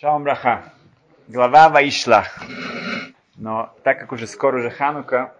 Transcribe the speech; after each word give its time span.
Шалом 0.00 0.24
Браха. 0.24 0.72
Глава 1.28 1.68
Ваишлах. 1.68 2.42
Но 3.36 3.72
так 3.84 4.00
как 4.00 4.10
уже 4.10 4.26
скоро 4.26 4.58
уже 4.58 4.68
Ханука, 4.68 5.32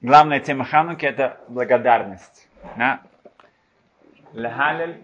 главная 0.00 0.38
тема 0.38 0.64
Хануки 0.64 1.04
это 1.04 1.40
благодарность. 1.48 2.48
Да? 2.76 3.02
Лехалель 4.34 5.00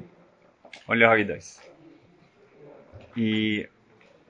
олегойдойс. 0.87 1.61
И 3.17 3.69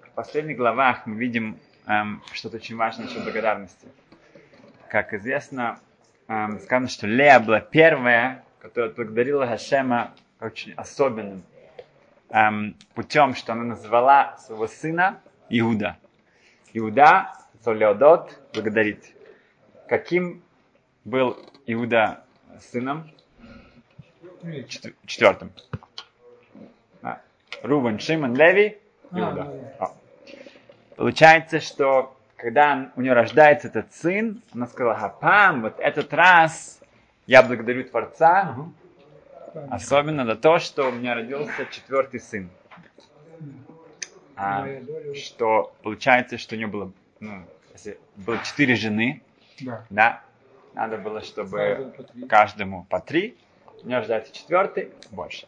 в 0.00 0.11
последних 0.12 0.57
главах 0.57 1.05
мы 1.05 1.16
видим 1.16 1.59
эм, 1.87 2.23
что-то 2.32 2.57
очень 2.57 2.77
важное 2.77 3.05
насчет 3.05 3.23
благодарности. 3.23 3.87
Как 4.89 5.12
известно, 5.12 5.79
эм, 6.29 6.59
сказано, 6.61 6.89
что 6.89 7.07
Лея 7.07 7.39
была 7.39 7.61
первая, 7.61 8.43
которая 8.61 8.91
благодарила 8.93 9.46
Хашема 9.46 10.14
очень 10.41 10.73
особенным 10.73 11.43
эм, 12.31 12.77
путем, 12.95 13.35
что 13.35 13.53
она 13.53 13.65
назвала 13.65 14.37
своего 14.39 14.66
сына 14.66 15.21
Иуда. 15.48 15.97
Иуда, 16.73 17.33
Солеодот, 17.65 18.39
благодарит. 18.52 19.05
Каким 19.89 20.43
был 21.05 21.38
Иуда 21.66 22.25
сыном? 22.61 23.11
Четвертым. 25.07 25.52
А. 27.02 27.21
Рувен, 27.62 27.99
Шимон, 27.99 28.35
Леви, 28.35 28.79
Иуда. 29.10 29.74
А, 29.79 29.93
Получается, 30.97 31.60
что 31.60 32.16
когда 32.37 32.93
у 32.95 33.01
нее 33.01 33.15
рождается 33.15 33.69
этот 33.69 33.93
сын, 33.93 34.43
она 34.52 34.66
сказала, 34.66 34.95
Хапам, 34.95 35.63
вот 35.63 35.80
этот 35.80 36.13
раз 36.13 36.80
я 37.27 37.43
благодарю 37.43 37.85
Творца, 37.85 38.55
uh-huh 38.57 38.88
Особенно 39.71 40.25
за 40.25 40.37
то, 40.37 40.59
что 40.59 40.89
у 40.89 40.93
меня 40.93 41.15
родился 41.15 41.67
четвертый 41.71 42.21
сын. 42.21 42.51
А, 44.37 44.67
что 45.17 45.75
получается, 45.83 46.39
что 46.39 46.55
у 46.55 46.59
нее 46.59 46.69
было, 46.69 46.93
ну, 47.19 47.45
если 47.73 47.99
было 48.15 48.38
четыре 48.45 48.77
жены, 48.77 49.23
да. 49.60 49.85
да, 49.91 50.23
надо 50.75 50.97
было, 50.97 51.23
чтобы 51.23 51.93
каждому 52.29 52.85
по 52.85 53.01
три, 53.01 53.37
у 53.83 53.87
нее 53.87 53.99
рождается 53.99 54.33
четвертый, 54.33 54.93
больше. 55.10 55.47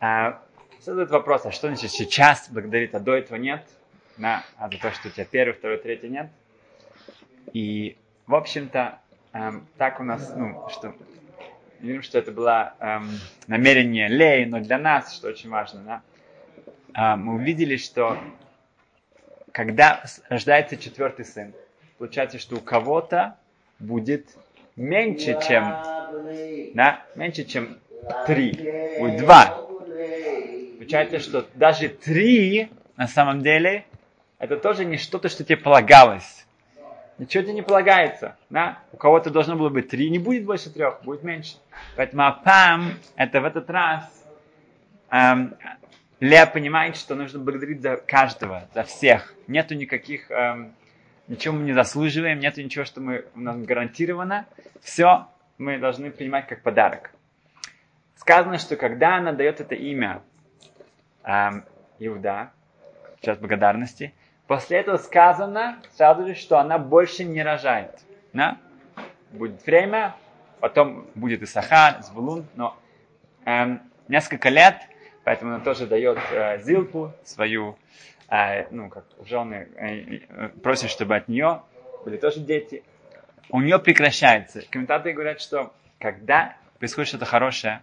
А, 0.00 0.42
задают 0.80 1.10
вопрос, 1.10 1.44
а 1.44 1.52
что 1.52 1.68
значит 1.68 1.90
сейчас 1.90 2.48
благодарит, 2.48 2.94
а 2.94 3.00
до 3.00 3.14
этого 3.14 3.36
нет? 3.36 3.66
Да, 4.16 4.42
а 4.56 4.70
за 4.70 4.78
то, 4.78 4.90
что 4.90 5.08
у 5.08 5.10
тебя 5.10 5.26
первый, 5.26 5.52
второй, 5.52 5.78
третий 5.78 6.08
нет? 6.08 6.30
И, 7.52 7.96
в 8.26 8.34
общем-то, 8.34 8.98
эм, 9.32 9.66
так 9.76 10.00
у 10.00 10.04
нас, 10.04 10.32
ну, 10.34 10.66
что 10.70 10.94
видим, 11.80 12.02
что 12.02 12.18
это 12.18 12.32
было 12.32 12.74
эм, 12.80 13.10
намерение 13.46 14.08
Лей, 14.08 14.46
но 14.46 14.60
для 14.60 14.78
нас, 14.78 15.14
что 15.14 15.28
очень 15.28 15.50
важно, 15.50 16.02
да, 16.94 17.12
э, 17.12 17.16
мы 17.16 17.34
увидели, 17.34 17.76
что 17.76 18.18
когда 19.52 20.04
рождается 20.28 20.76
четвертый 20.76 21.24
сын, 21.24 21.52
получается, 21.98 22.38
что 22.38 22.56
у 22.56 22.60
кого-то 22.60 23.36
будет 23.78 24.26
меньше, 24.76 25.38
чем, 25.46 25.64
да, 26.74 27.02
меньше, 27.14 27.44
чем 27.44 27.78
три, 28.26 28.52
будет 28.98 29.20
два. 29.20 29.66
Получается, 30.76 31.18
что 31.18 31.46
даже 31.54 31.88
три, 31.88 32.70
на 32.96 33.08
самом 33.08 33.42
деле, 33.42 33.84
это 34.38 34.56
тоже 34.56 34.84
не 34.84 34.96
что-то, 34.96 35.28
что 35.28 35.44
тебе 35.44 35.56
полагалось. 35.56 36.46
Ничего 37.18 37.42
тебе 37.42 37.54
не 37.54 37.62
полагается. 37.62 38.36
Да? 38.48 38.78
У 38.92 38.96
кого-то 38.96 39.30
должно 39.30 39.56
было 39.56 39.68
быть 39.68 39.88
три, 39.88 40.08
не 40.08 40.18
будет 40.18 40.44
больше 40.44 40.70
трех, 40.70 41.02
будет 41.02 41.24
меньше. 41.24 41.56
Поэтому 41.96 42.24
апам, 42.26 42.92
это 43.16 43.40
в 43.40 43.44
этот 43.44 43.68
раз, 43.70 44.04
эм, 45.10 45.54
Лея 46.20 46.46
понимает, 46.46 46.96
что 46.96 47.14
нужно 47.14 47.40
благодарить 47.40 47.80
за 47.80 47.96
каждого, 47.96 48.68
за 48.74 48.84
всех. 48.84 49.34
Нету 49.48 49.74
никаких, 49.74 50.30
эм, 50.30 50.74
ничего 51.26 51.54
мы 51.54 51.64
не 51.64 51.72
заслуживаем, 51.72 52.38
нету 52.38 52.62
ничего, 52.62 52.84
что 52.84 53.00
мы, 53.00 53.24
у 53.34 53.40
нас 53.40 53.56
гарантировано. 53.58 54.46
Все 54.80 55.26
мы 55.58 55.78
должны 55.78 56.10
принимать 56.10 56.46
как 56.46 56.62
подарок. 56.62 57.10
Сказано, 58.16 58.58
что 58.58 58.76
когда 58.76 59.16
она 59.16 59.32
дает 59.32 59.60
это 59.60 59.74
имя 59.74 60.22
эм, 61.24 61.64
Иуда, 61.98 62.52
сейчас 63.20 63.38
благодарности, 63.38 64.14
После 64.48 64.78
этого 64.78 64.96
сказано 64.96 65.78
сразу 65.92 66.26
же, 66.26 66.34
что 66.34 66.58
она 66.58 66.78
больше 66.78 67.22
не 67.22 67.42
рожает. 67.42 68.00
Да? 68.32 68.56
Будет 69.30 69.64
время, 69.66 70.16
потом 70.60 71.06
будет 71.14 71.42
Исахар, 71.42 72.02
Звулун, 72.02 72.46
но 72.56 72.74
эм, 73.44 73.82
несколько 74.08 74.48
лет, 74.48 74.76
поэтому 75.22 75.54
она 75.54 75.62
тоже 75.62 75.86
дает 75.86 76.18
э, 76.32 76.60
Зилпу, 76.62 77.12
свою, 77.24 77.76
э, 78.30 78.66
ну, 78.70 78.88
как 78.88 79.04
жены, 79.26 79.68
э, 79.76 80.50
э, 80.64 80.88
чтобы 80.88 81.16
от 81.16 81.28
нее 81.28 81.60
были 82.06 82.16
тоже 82.16 82.40
дети. 82.40 82.82
У 83.50 83.60
нее 83.60 83.78
прекращается. 83.78 84.62
Комментаторы 84.70 85.12
говорят, 85.12 85.42
что 85.42 85.74
когда 85.98 86.56
происходит 86.78 87.08
что-то 87.08 87.26
хорошее, 87.26 87.82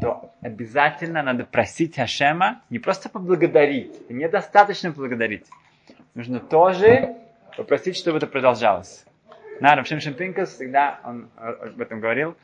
то 0.00 0.32
обязательно 0.40 1.22
надо 1.22 1.44
просить 1.44 1.96
Хашема 1.96 2.62
не 2.70 2.78
просто 2.78 3.08
поблагодарить, 3.08 4.10
недостаточно 4.10 4.92
поблагодарить. 4.92 5.46
Нужно 6.14 6.40
тоже 6.40 7.16
попросить, 7.56 7.96
чтобы 7.96 8.18
это 8.18 8.26
продолжалось. 8.26 9.04
На 9.60 9.76
Равшим 9.76 10.00
Шимпинкас 10.00 10.54
всегда 10.54 11.00
он 11.04 11.28
об 11.36 11.80
этом 11.80 12.00
говорил, 12.00 12.34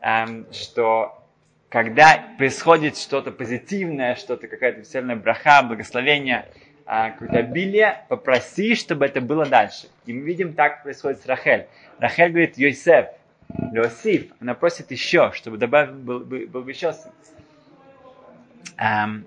эм, 0.00 0.46
что 0.52 1.24
когда 1.70 2.24
происходит 2.36 2.96
что-то 2.96 3.30
позитивное, 3.30 4.14
что-то 4.14 4.48
какая-то 4.48 4.80
веселая 4.80 5.16
браха, 5.16 5.62
благословение, 5.62 6.46
э, 6.86 7.10
какое-то 7.12 7.38
обилие, 7.38 8.04
попроси, 8.08 8.74
чтобы 8.74 9.06
это 9.06 9.20
было 9.20 9.46
дальше. 9.46 9.88
И 10.06 10.12
мы 10.12 10.20
видим, 10.26 10.52
так 10.52 10.82
происходит 10.82 11.20
с 11.20 11.26
Рахель. 11.26 11.66
Рахель 11.98 12.30
говорит, 12.30 12.58
Йосеф, 12.58 13.06
Леосиф, 13.72 14.32
она 14.40 14.54
просит 14.54 14.90
еще, 14.90 15.32
чтобы 15.32 15.56
добавил 15.56 15.94
был, 15.94 16.20
был, 16.20 16.46
был 16.46 16.66
еще 16.68 16.92
сын. 16.92 17.10
Эм, 18.76 19.26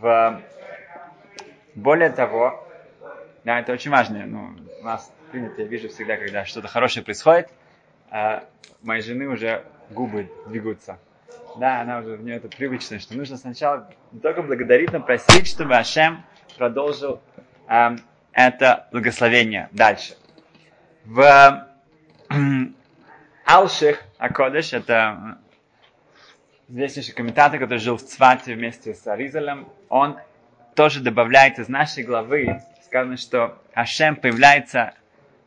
в, 0.00 0.42
более 1.74 2.10
того, 2.10 2.66
да, 3.44 3.60
это 3.60 3.72
очень 3.72 3.90
важно. 3.90 4.26
Ну, 4.26 4.56
у 4.80 4.84
нас 4.84 5.12
принято, 5.30 5.62
я 5.62 5.68
вижу 5.68 5.88
всегда, 5.88 6.16
когда 6.16 6.44
что-то 6.44 6.68
хорошее 6.68 7.04
происходит, 7.04 7.48
а 8.10 8.44
моей 8.82 9.02
жены 9.02 9.28
уже 9.28 9.64
губы 9.90 10.30
двигаются. 10.46 10.98
Да, 11.58 11.82
она 11.82 11.98
уже, 11.98 12.16
в 12.16 12.22
нее 12.22 12.36
это 12.36 12.48
привычно, 12.48 12.98
что 12.98 13.16
нужно 13.16 13.36
сначала 13.36 13.90
не 14.10 14.20
только 14.20 14.42
благодарить, 14.42 14.92
но 14.92 15.00
просить, 15.00 15.46
чтобы 15.46 15.76
Ашем 15.76 16.24
продолжил 16.56 17.20
э, 17.68 17.96
это 18.32 18.88
благословение 18.90 19.68
дальше. 19.72 20.16
В 21.04 21.68
Алших 23.52 24.02
Акодыш, 24.16 24.72
это 24.72 25.36
известнейший 26.68 27.12
комментатор, 27.12 27.60
который 27.60 27.80
жил 27.80 27.98
в 27.98 28.02
Цвате 28.02 28.54
вместе 28.54 28.94
с 28.94 29.06
Аризалем, 29.06 29.68
он 29.90 30.16
тоже 30.74 31.00
добавляет 31.00 31.58
из 31.58 31.68
нашей 31.68 32.02
главы, 32.02 32.62
сказано, 32.82 33.18
что 33.18 33.58
Ашем 33.74 34.16
появляется 34.16 34.94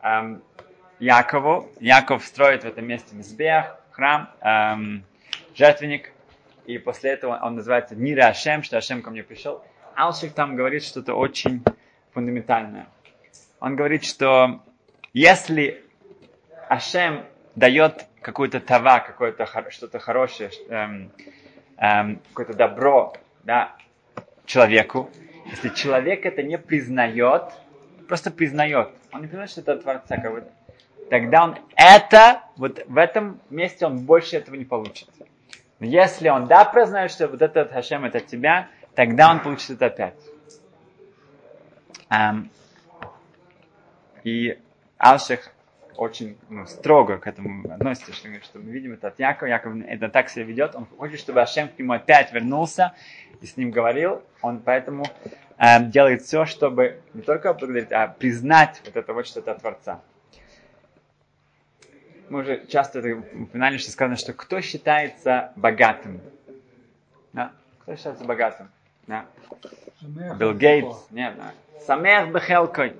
эм, 0.02 0.40
Якову, 1.00 1.68
Яков 1.80 2.24
строит 2.24 2.62
в 2.62 2.68
этом 2.68 2.86
месте 2.86 3.16
Мизбех, 3.16 3.76
храм, 3.90 4.30
эм, 4.40 5.02
жертвенник, 5.56 6.12
и 6.64 6.78
после 6.78 7.10
этого 7.10 7.40
он 7.42 7.56
называется 7.56 7.96
Нира 7.96 8.28
Ашем, 8.28 8.62
что 8.62 8.78
Ашем 8.78 9.02
ко 9.02 9.10
мне 9.10 9.24
пришел. 9.24 9.64
Алшик 9.96 10.32
там 10.32 10.54
говорит 10.54 10.84
что-то 10.84 11.14
очень 11.14 11.64
фундаментальное. 12.12 12.86
Он 13.58 13.74
говорит, 13.74 14.04
что 14.04 14.62
если 15.12 15.82
Ашем 16.68 17.24
дает 17.56 18.06
какую-то 18.20 18.60
тава, 18.60 19.00
какое-то 19.00 19.46
что-то 19.70 19.98
хорошее, 19.98 20.50
эм, 20.68 21.10
эм, 21.78 22.20
какое-то 22.28 22.54
добро 22.54 23.14
да, 23.44 23.74
человеку, 24.44 25.10
если 25.46 25.70
человек 25.70 26.26
это 26.26 26.42
не 26.42 26.58
признает, 26.58 27.44
просто 28.08 28.30
признает, 28.30 28.90
он 29.12 29.22
не 29.22 29.26
признает, 29.26 29.50
что 29.50 29.62
это 29.62 29.78
Творца 29.78 30.18
кого-то, 30.18 30.48
тогда 31.08 31.44
он 31.44 31.56
это, 31.76 32.42
вот 32.56 32.84
в 32.86 32.96
этом 32.98 33.40
месте 33.50 33.86
он 33.86 33.98
больше 34.04 34.36
этого 34.36 34.54
не 34.54 34.64
получит. 34.64 35.08
Но 35.78 35.86
если 35.86 36.28
он 36.28 36.46
да 36.46 36.64
признает, 36.64 37.10
что 37.10 37.28
вот 37.28 37.42
этот 37.42 37.72
Хашем 37.72 38.04
это 38.04 38.18
от 38.18 38.26
тебя, 38.26 38.68
тогда 38.94 39.30
он 39.30 39.40
получит 39.40 39.70
это 39.70 39.86
опять. 39.86 40.14
Um, 42.08 42.48
и 44.22 44.58
Алших 44.96 45.52
очень 45.96 46.36
ну, 46.48 46.66
строго 46.66 47.18
к 47.18 47.26
этому 47.26 47.70
относится, 47.72 48.12
что, 48.12 48.28
что 48.42 48.58
мы 48.58 48.70
видим 48.70 48.92
это 48.92 49.08
от 49.08 49.18
Якова. 49.18 49.48
Яков 49.48 49.74
это 49.86 50.08
так 50.08 50.28
себя 50.28 50.44
ведет. 50.44 50.74
Он 50.74 50.86
хочет, 50.86 51.18
чтобы 51.20 51.42
Ашем 51.42 51.68
к 51.68 51.78
нему 51.78 51.92
опять 51.92 52.32
вернулся 52.32 52.94
и 53.40 53.46
с 53.46 53.56
ним 53.56 53.70
говорил. 53.70 54.22
Он 54.42 54.60
поэтому 54.60 55.04
э, 55.58 55.84
делает 55.84 56.22
все, 56.22 56.44
чтобы 56.46 57.00
не 57.14 57.22
только 57.22 57.52
поблагодарить, 57.52 57.92
а 57.92 58.08
признать 58.08 58.80
вот 58.84 58.96
это 58.96 59.12
вот, 59.12 59.26
что 59.26 59.40
это 59.40 59.52
от 59.52 59.60
Творца. 59.60 60.00
Мы 62.28 62.40
уже 62.40 62.66
часто 62.66 62.98
это 62.98 63.16
упоминали, 63.18 63.76
что 63.78 63.90
сказано, 63.90 64.16
что 64.16 64.32
кто 64.32 64.60
считается 64.60 65.52
богатым? 65.56 66.20
Да? 67.32 67.52
Кто 67.82 67.94
считается 67.94 68.24
богатым? 68.24 68.68
Да. 69.06 69.26
Билл 70.00 70.54
Гейтс. 70.54 71.06
Нет, 71.10 71.34
да. 71.36 71.52
Самех 71.80 72.32
бехелкой. 72.32 72.96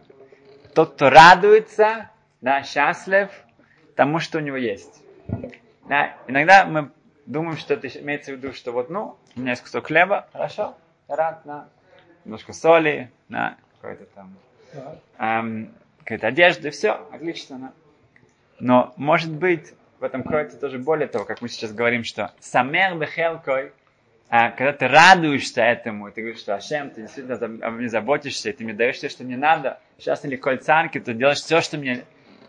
Тот, 0.74 0.94
кто 0.94 1.10
радуется, 1.10 2.10
да, 2.46 2.62
счастлив 2.62 3.28
тому, 3.96 4.20
что 4.20 4.38
у 4.38 4.40
него 4.40 4.56
есть. 4.56 5.02
Да. 5.88 6.16
Иногда 6.28 6.64
мы 6.64 6.92
думаем, 7.26 7.56
что 7.56 7.74
это 7.74 7.88
имеется 7.88 8.30
в 8.30 8.36
виду, 8.36 8.52
что 8.52 8.70
вот, 8.70 8.88
ну, 8.88 9.16
у 9.34 9.40
меня 9.40 9.50
есть 9.50 9.62
кусок 9.62 9.86
хлеба, 9.86 10.28
хорошо, 10.32 10.76
рад, 11.08 11.44
на 11.44 11.68
немножко 12.24 12.52
соли, 12.52 13.10
на 13.28 13.56
какой-то 13.80 14.04
там, 14.14 14.36
эм, 15.18 15.74
какая-то 15.98 16.28
одежда, 16.28 16.70
все, 16.70 17.08
отлично. 17.10 17.58
Да. 17.58 17.72
Но, 18.60 18.94
может 18.96 19.32
быть, 19.32 19.74
в 19.98 20.04
этом 20.04 20.22
кроется 20.22 20.56
тоже 20.56 20.78
более 20.78 21.08
того, 21.08 21.24
как 21.24 21.42
мы 21.42 21.48
сейчас 21.48 21.72
говорим, 21.72 22.04
что 22.04 22.32
самер 22.38 22.94
бехелкой, 22.94 23.72
а, 24.28 24.52
когда 24.52 24.72
ты 24.72 24.86
радуешься 24.86 25.62
этому, 25.62 26.12
ты 26.12 26.20
говоришь, 26.20 26.42
что 26.42 26.54
Ашем, 26.54 26.90
ты 26.90 27.02
действительно 27.02 27.34
обо 27.66 27.76
мне 27.76 27.88
заботишься, 27.88 28.50
и 28.50 28.52
ты 28.52 28.62
мне 28.62 28.72
даешь 28.72 28.98
все, 28.98 29.08
что 29.08 29.24
мне 29.24 29.36
надо, 29.36 29.80
сейчас 29.98 30.24
или 30.24 30.36
кольцанки, 30.36 31.00
ты 31.00 31.12
делаешь 31.12 31.38
все, 31.38 31.60
что 31.60 31.76
мне 31.76 32.04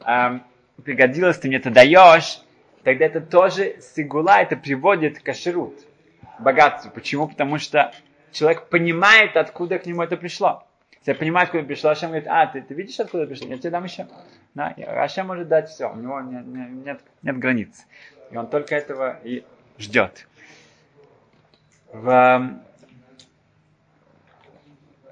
эм, 0.08 0.44
пригодилось, 0.84 1.38
ты 1.38 1.48
мне 1.48 1.58
это 1.58 1.70
даешь, 1.70 2.42
тогда 2.84 3.06
это 3.06 3.22
тоже 3.22 3.80
сигула, 3.82 4.42
это 4.42 4.56
приводит 4.56 5.20
к 5.20 5.30
ашерут, 5.30 5.76
богатству. 6.40 6.90
Почему? 6.92 7.28
Потому 7.28 7.60
что 7.60 7.94
человек 8.32 8.70
понимает, 8.70 9.36
откуда 9.38 9.78
к 9.78 9.86
нему 9.86 10.02
это 10.02 10.18
пришло. 10.18 10.64
Если 11.06 11.14
понимает, 11.14 11.50
откуда 11.50 11.64
пришло, 11.64 11.92
Ашем 11.92 12.10
говорит, 12.10 12.28
а, 12.28 12.48
ты, 12.48 12.62
ты 12.62 12.74
видишь, 12.74 13.00
откуда 13.00 13.28
пришло? 13.28 13.48
Я 13.48 13.58
тебе 13.58 13.70
дам 13.70 13.84
еще. 13.84 14.08
Да, 14.56 14.74
Ашем 14.88 15.28
может 15.28 15.48
дать 15.48 15.70
все, 15.70 15.92
у 15.92 15.96
него 15.96 16.20
нет, 16.22 16.46
нет, 16.46 17.02
нет 17.22 17.38
границ. 17.38 17.86
И 18.32 18.36
он 18.36 18.48
только 18.48 18.76
этого 18.76 19.20
и 19.24 19.46
ждет. 19.78 20.28
В 21.94 22.60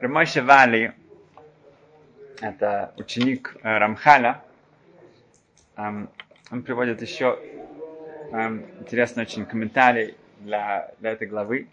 Рамойше 0.01 0.41
Вали, 0.41 0.91
это 2.41 2.93
ученик 2.97 3.55
э, 3.63 3.77
Рамхаля, 3.77 4.43
эм, 5.77 6.09
он 6.51 6.63
приводит 6.63 7.01
еще 7.01 7.39
эм, 8.31 8.65
интересный 8.79 9.23
очень 9.23 9.45
комментарий 9.45 10.15
для, 10.39 10.91
для 10.99 11.11
этой 11.11 11.27
главы. 11.27 11.67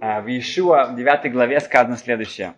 Э, 0.00 0.20
в 0.20 0.26
Иешуа, 0.26 0.86
в 0.86 0.96
9 0.96 1.32
главе 1.32 1.60
сказано 1.60 1.96
следующее, 1.96 2.54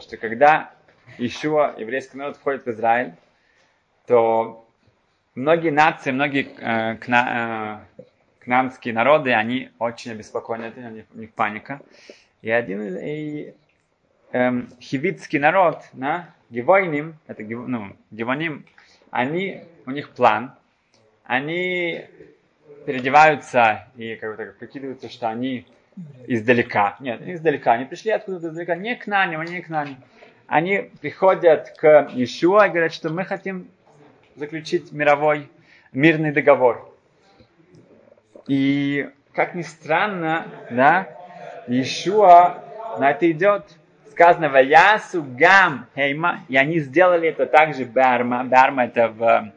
что 0.00 0.16
когда 0.16 0.72
Иешуа, 1.18 1.74
еврейский 1.78 2.16
народ, 2.16 2.36
входит 2.36 2.64
в 2.64 2.70
Израиль, 2.70 3.14
то 4.06 4.66
многие 5.34 5.70
нации, 5.70 6.10
многие 6.10 6.48
э, 6.58 6.96
кна, 6.96 7.86
э, 7.98 8.02
кнанские 8.40 8.94
народы, 8.94 9.32
они 9.34 9.70
очень 9.78 10.12
обеспокоены, 10.12 10.72
у 10.74 10.90
них, 10.90 11.04
у 11.14 11.18
них 11.18 11.32
паника. 11.34 11.80
И 12.40 12.50
один 12.50 12.96
и, 12.96 13.52
эм, 14.32 14.68
хивитский 14.80 15.38
народ, 15.38 15.82
да, 15.92 16.34
Гевойним, 16.50 17.16
это 17.26 17.42
ну, 17.42 17.96
Гевоним, 18.10 18.64
они, 19.10 19.62
у 19.86 19.90
них 19.90 20.10
план, 20.10 20.52
они 21.24 22.04
переодеваются 22.86 23.86
и 23.96 24.16
как 24.16 24.30
бы 24.30 24.36
так 24.36 24.56
прикидываются, 24.56 25.08
что 25.08 25.28
они 25.28 25.66
издалека. 26.26 26.96
Нет, 27.00 27.20
издалека. 27.26 27.72
Они 27.72 27.84
пришли 27.84 28.12
откуда-то 28.12 28.48
издалека. 28.48 28.76
Не 28.76 28.96
к 28.96 29.06
наним, 29.06 29.40
они 29.40 29.54
не 29.54 29.62
к 29.62 29.68
наним. 29.68 29.96
Они 30.46 30.90
приходят 31.00 31.74
к 31.76 32.10
Ишуа 32.14 32.66
и 32.66 32.70
говорят, 32.70 32.92
что 32.92 33.10
мы 33.10 33.24
хотим 33.24 33.68
заключить 34.36 34.92
мировой 34.92 35.50
мирный 35.92 36.32
договор. 36.32 36.94
И, 38.46 39.10
как 39.34 39.54
ни 39.54 39.62
странно, 39.62 40.46
да, 40.70 41.08
Ишуа 41.66 42.64
на 42.98 43.10
это 43.10 43.30
идет. 43.30 43.64
Сказано, 44.18 44.48
Ваясу 44.48 45.22
гам 45.22 45.86
хейма, 45.94 46.40
и 46.48 46.56
они 46.56 46.80
сделали 46.80 47.28
это 47.28 47.46
также 47.46 47.84
барма. 47.84 48.42
Барма 48.42 48.86
это 48.86 49.10
в 49.10 49.52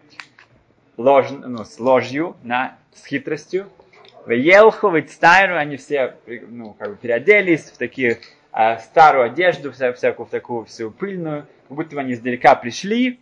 ложь, 0.97 1.31
ну, 1.31 1.63
с 1.63 1.79
ложью, 1.79 2.37
на, 2.43 2.77
с 2.93 3.07
хитростью. 3.07 3.69
В 4.23 4.29
Елху, 4.29 4.89
в 4.89 4.99
Ицтайру, 4.99 5.55
они 5.55 5.77
все 5.77 6.13
ну, 6.47 6.75
как 6.77 6.91
бы 6.91 6.95
переоделись 6.95 7.71
в 7.71 7.77
такие 7.79 8.19
а, 8.51 8.77
старую 8.77 9.25
одежду, 9.25 9.71
вся, 9.71 9.93
всякую 9.93 10.27
такую 10.27 10.65
всю 10.65 10.91
пыльную, 10.91 11.47
как 11.67 11.77
будто 11.77 11.95
бы 11.95 12.01
они 12.01 12.13
издалека 12.13 12.53
пришли, 12.53 13.19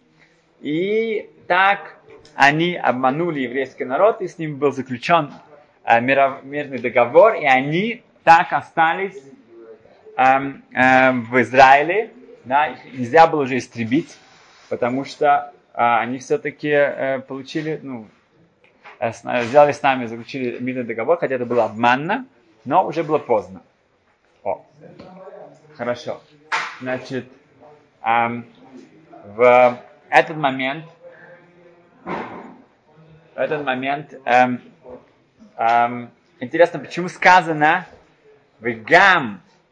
и 0.60 1.30
так 1.48 2.00
они 2.36 2.76
обманули 2.76 3.40
еврейский 3.40 3.86
народ, 3.86 4.22
и 4.22 4.28
с 4.28 4.40
ним 4.40 4.58
был 4.58 4.74
заключен 4.74 5.32
а, 5.86 6.02
миров, 6.02 6.44
мирный 6.44 6.80
договор, 6.80 7.36
и 7.36 7.46
они 7.46 8.04
так 8.26 8.52
остались 8.52 9.24
в 10.20 11.42
Израиле, 11.42 12.12
да, 12.44 12.68
их 12.68 12.84
нельзя 12.86 13.26
было 13.28 13.44
уже 13.44 13.58
истребить, 13.58 14.18
потому 14.70 15.06
что 15.06 15.54
а, 15.74 16.02
они 16.02 16.18
все-таки 16.18 16.68
э, 16.68 17.20
получили, 17.20 17.80
ну, 17.82 18.08
э, 19.00 19.14
сделали 19.44 19.72
с 19.72 19.82
нами, 19.82 20.08
заключили 20.08 20.60
мирный 20.60 20.84
договор, 20.84 21.18
хотя 21.18 21.36
это 21.36 21.46
было 21.46 21.64
обманно, 21.64 22.26
но 22.66 22.86
уже 22.86 23.04
было 23.04 23.18
поздно. 23.18 23.62
О, 24.44 24.66
хорошо. 25.78 26.22
Значит, 26.82 27.26
эм, 28.04 28.46
в 29.24 29.80
этот 30.10 30.36
момент, 30.36 30.86
в 32.04 33.38
этот 33.38 33.64
момент, 33.64 34.14
эм, 34.26 34.62
эм, 35.56 36.12
интересно, 36.42 36.80
почему 36.80 37.08
сказано 37.08 37.86
в 38.60 38.70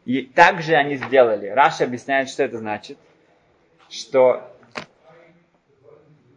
и 0.08 0.22
также 0.22 0.74
они 0.74 0.96
сделали. 0.96 1.48
Раша 1.48 1.84
объясняет, 1.84 2.30
что 2.30 2.42
это 2.42 2.56
значит, 2.56 2.96
что 3.90 4.50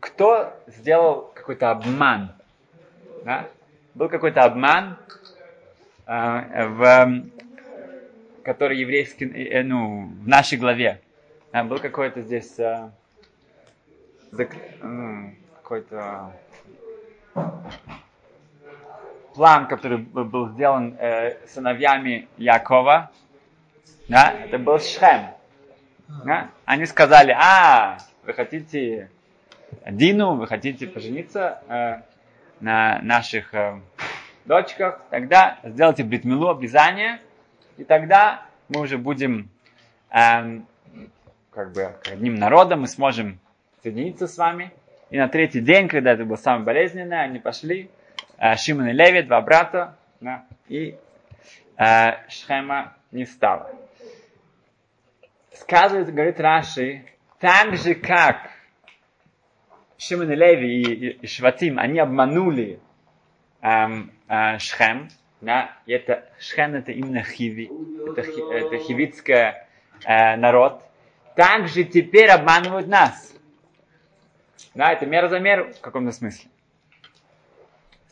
кто 0.02 0.54
сделал 0.68 1.32
какой-то 1.34 1.72
обман. 1.72 2.34
Да? 3.24 3.48
Был 3.94 4.10
какой-то 4.10 4.44
обман, 4.44 4.98
э, 6.06 6.68
в, 6.68 7.24
который 8.44 8.78
еврейский, 8.78 9.24
э, 9.24 9.64
ну, 9.64 10.10
в 10.22 10.28
нашей 10.28 10.58
главе. 10.58 11.00
Да? 11.54 11.64
Был 11.64 11.80
какой-то 11.80 12.24
здесь 12.24 12.60
э, 12.60 12.90
зак, 14.32 14.50
ну, 14.82 15.34
какой-то 15.62 16.34
план, 19.34 19.68
который 19.68 20.00
был 20.00 20.50
сделан 20.50 20.98
э, 21.00 21.38
сыновьями 21.48 22.28
Якова. 22.36 23.12
Да? 24.12 24.34
Это 24.44 24.60
был 24.60 24.78
Шхем. 24.78 25.28
Да? 26.26 26.50
Они 26.66 26.86
сказали, 26.86 27.32
а, 27.32 27.98
вы 28.26 28.34
хотите 28.34 29.10
Дину, 29.90 30.36
вы 30.36 30.48
хотите 30.48 30.86
пожениться 30.86 31.64
э, 31.70 32.02
на 32.60 33.00
наших 33.04 33.54
э, 33.54 33.80
дочках, 34.44 35.02
тогда 35.10 35.60
сделайте 35.64 36.04
бритмилу, 36.04 36.50
обрезание, 36.50 37.22
и 37.78 37.86
тогда 37.86 38.42
мы 38.68 38.82
уже 38.82 38.98
будем 38.98 39.50
э, 40.10 40.60
как 41.52 41.72
бы 41.72 41.96
одним 42.12 42.36
народом, 42.36 42.82
мы 42.82 42.88
сможем 42.88 43.40
соединиться 43.82 44.28
с 44.28 44.38
вами. 44.38 44.74
И 45.10 45.18
на 45.18 45.30
третий 45.30 45.62
день, 45.62 45.88
когда 45.88 46.12
это 46.12 46.26
было 46.26 46.36
самое 46.36 46.66
болезненное, 46.66 47.22
они 47.22 47.40
пошли, 47.40 47.90
э, 48.38 48.58
Шимон 48.58 48.90
и 48.90 48.92
Леви, 48.92 49.22
два 49.22 49.40
брата, 49.40 49.96
да, 50.20 50.44
и 50.68 50.98
э, 51.78 52.12
Шхема 52.28 52.94
не 53.14 53.26
стало. 53.26 53.81
Сказывает, 55.54 56.14
говорит 56.14 56.40
Раши, 56.40 57.06
так 57.40 57.76
же 57.76 57.96
как 57.96 58.52
Шимон 59.98 60.32
и 60.32 60.36
Леви 60.36 60.82
и, 60.82 61.10
и, 61.10 61.28
Шватим, 61.28 61.80
они 61.80 62.00
обманули 62.00 62.80
эм, 63.62 64.12
э, 64.28 64.58
Шхем, 64.60 65.10
да, 65.42 65.78
и 65.86 65.94
это 65.94 66.30
Шхем 66.40 66.76
это 66.76 66.92
именно 66.92 67.24
Хиви, 67.24 67.70
это, 68.08 68.22
это 68.22 68.78
хивитский 68.78 69.34
э, 70.06 70.36
народ, 70.38 70.84
также 71.36 71.84
теперь 71.84 72.30
обманывают 72.30 72.88
нас. 72.88 73.34
Да, 74.76 74.94
это 74.94 75.06
мера 75.06 75.28
за 75.28 75.40
меру 75.40 75.74
в 75.74 75.82
каком-то 75.82 76.12
смысле. 76.12 76.51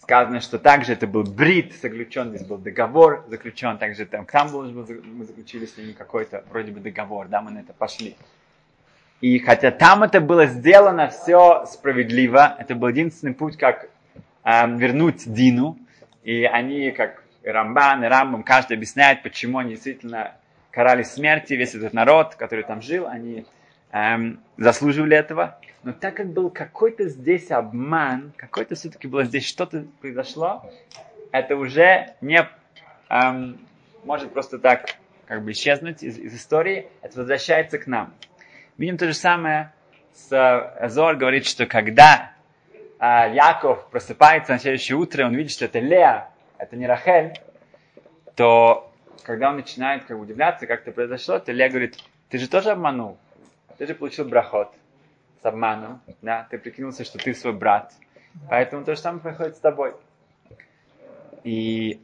Сказано, 0.09 0.41
что 0.41 0.57
также 0.57 0.93
это 0.93 1.05
был 1.05 1.21
брит 1.21 1.71
заключен, 1.79 2.29
здесь 2.29 2.41
был 2.41 2.57
договор 2.57 3.25
заключен, 3.27 3.77
также 3.77 4.07
там 4.07 4.25
там 4.25 4.51
был, 4.51 4.63
мы 4.63 5.23
заключили 5.23 5.67
с 5.67 5.77
ними 5.77 5.91
какой-то 5.91 6.43
вроде 6.49 6.71
бы 6.71 6.79
договор, 6.79 7.27
да, 7.27 7.43
мы 7.43 7.51
на 7.51 7.59
это 7.59 7.73
пошли. 7.73 8.15
И 9.21 9.37
хотя 9.37 9.69
там 9.69 10.01
это 10.01 10.19
было 10.19 10.47
сделано 10.47 11.09
все 11.09 11.63
справедливо, 11.67 12.55
это 12.57 12.73
был 12.73 12.87
единственный 12.87 13.35
путь, 13.35 13.55
как 13.55 13.87
э, 14.45 14.77
вернуть 14.77 15.31
Дину. 15.31 15.77
И 16.23 16.43
они, 16.43 16.89
как 16.89 17.23
и 17.43 17.49
Рамбан, 17.49 18.03
и 18.03 18.07
Рамбам, 18.07 18.41
каждый 18.41 18.77
объясняет, 18.77 19.21
почему 19.21 19.59
они 19.59 19.75
действительно 19.75 20.31
карали 20.71 21.03
смерти, 21.03 21.53
весь 21.53 21.75
этот 21.75 21.93
народ, 21.93 22.33
который 22.33 22.63
там 22.63 22.81
жил, 22.81 23.05
они 23.05 23.45
эм, 23.91 24.39
заслуживали 24.57 25.15
этого. 25.15 25.59
Но 25.83 25.93
так 25.93 26.15
как 26.15 26.33
был 26.33 26.49
какой-то 26.49 27.07
здесь 27.07 27.51
обман, 27.51 28.33
какой-то 28.35 28.75
все-таки 28.75 29.07
было 29.07 29.23
здесь 29.23 29.47
что-то 29.47 29.85
произошло, 30.01 30.69
это 31.31 31.55
уже 31.55 32.15
не, 32.21 32.47
эм, 33.09 33.57
может 34.03 34.33
просто 34.33 34.59
так 34.59 34.95
как 35.25 35.43
бы 35.43 35.51
исчезнуть 35.51 36.03
из, 36.03 36.17
из 36.17 36.35
истории, 36.35 36.89
это 37.01 37.19
возвращается 37.19 37.77
к 37.77 37.87
нам. 37.87 38.13
Видим 38.77 38.97
то 38.97 39.05
же 39.07 39.13
самое 39.13 39.71
с 40.13 40.33
Азор, 40.79 41.15
говорит, 41.15 41.45
что 41.45 41.65
когда 41.65 42.33
а, 42.97 43.27
Яков 43.27 43.89
просыпается 43.89 44.53
на 44.53 44.59
следующее 44.59 44.97
утро, 44.97 45.25
он 45.25 45.35
видит, 45.35 45.51
что 45.51 45.65
это 45.65 45.79
Леа, 45.79 46.29
это 46.57 46.75
не 46.75 46.87
Рахель, 46.87 47.39
то 48.35 48.91
когда 49.23 49.49
он 49.49 49.57
начинает 49.57 50.03
как 50.05 50.17
бы, 50.17 50.23
удивляться, 50.23 50.67
как 50.67 50.81
это 50.81 50.91
произошло, 50.91 51.39
то 51.39 51.53
Леа 51.53 51.69
говорит, 51.69 51.97
ты 52.29 52.37
же 52.37 52.49
тоже 52.49 52.71
обманул, 52.71 53.17
ты 53.77 53.87
же 53.87 53.95
получил 53.95 54.25
брахот 54.25 54.73
с 55.41 55.45
обманом, 55.45 56.01
да, 56.21 56.47
ты 56.49 56.57
прикинулся, 56.57 57.03
что 57.03 57.17
ты 57.17 57.33
свой 57.33 57.53
брат, 57.53 57.93
поэтому 58.49 58.83
то 58.83 58.95
же 58.95 59.01
самое 59.01 59.21
происходит 59.21 59.55
с 59.55 59.59
тобой. 59.59 59.93
И 61.43 62.01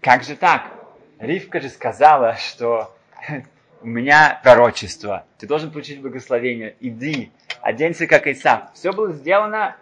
как 0.00 0.22
же 0.22 0.36
так? 0.36 0.70
Ривка 1.18 1.60
же 1.60 1.68
сказала, 1.68 2.36
что 2.36 2.94
у 3.82 3.86
меня 3.86 4.40
пророчество, 4.42 5.24
ты 5.38 5.46
должен 5.46 5.70
получить 5.70 6.00
благословение, 6.00 6.76
иди, 6.80 7.32
оденься 7.60 8.06
как 8.06 8.26
Иса. 8.26 8.70
Все 8.74 8.92
было 8.92 9.12
сделано 9.12 9.76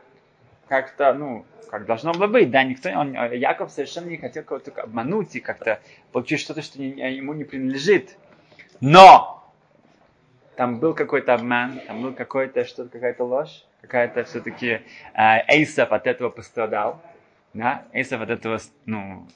как-то, 0.68 1.12
ну, 1.12 1.44
как 1.70 1.86
должно 1.86 2.12
было 2.12 2.28
быть, 2.28 2.50
да, 2.50 2.62
никто, 2.62 2.88
он, 2.90 3.14
Яков 3.14 3.70
совершенно 3.70 4.06
не 4.06 4.16
хотел 4.16 4.44
кого-то 4.44 4.70
обмануть 4.80 5.34
и 5.34 5.40
как-то 5.40 5.80
получить 6.12 6.40
что-то, 6.40 6.62
что 6.62 6.80
не, 6.80 6.90
ему 7.16 7.34
не 7.34 7.44
принадлежит. 7.44 8.16
Но 8.80 9.33
там 10.56 10.78
был 10.78 10.94
какой-то 10.94 11.34
обман, 11.34 11.80
там 11.86 12.02
был 12.02 12.14
какой-то 12.14 12.64
что-то, 12.64 12.90
какая-то 12.90 13.24
ложь, 13.24 13.64
какая-то 13.80 14.24
все-таки 14.24 14.80
э, 15.14 15.38
Эйсов 15.48 15.92
от 15.92 16.06
этого 16.06 16.30
пострадал, 16.30 17.02
да, 17.52 17.84
Эйсов 17.92 18.20
от 18.20 18.30
этого, 18.30 18.58
ну, 18.86 19.26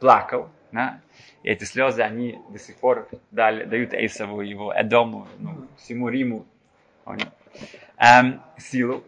плакал, 0.00 0.50
да, 0.70 1.00
и 1.42 1.50
эти 1.50 1.64
слезы, 1.64 2.02
они 2.02 2.40
до 2.50 2.58
сих 2.58 2.76
пор 2.76 3.08
дали, 3.30 3.64
дают 3.64 3.92
Эйсову, 3.92 4.40
его 4.40 4.72
Эдому, 4.72 5.26
ну, 5.38 5.66
всему 5.76 6.08
Риму 6.08 6.46
он, 7.04 7.18
эм, 7.98 8.40
силу. 8.58 9.04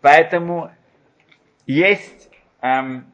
Поэтому 0.00 0.70
есть, 1.66 2.30
эм, 2.60 3.06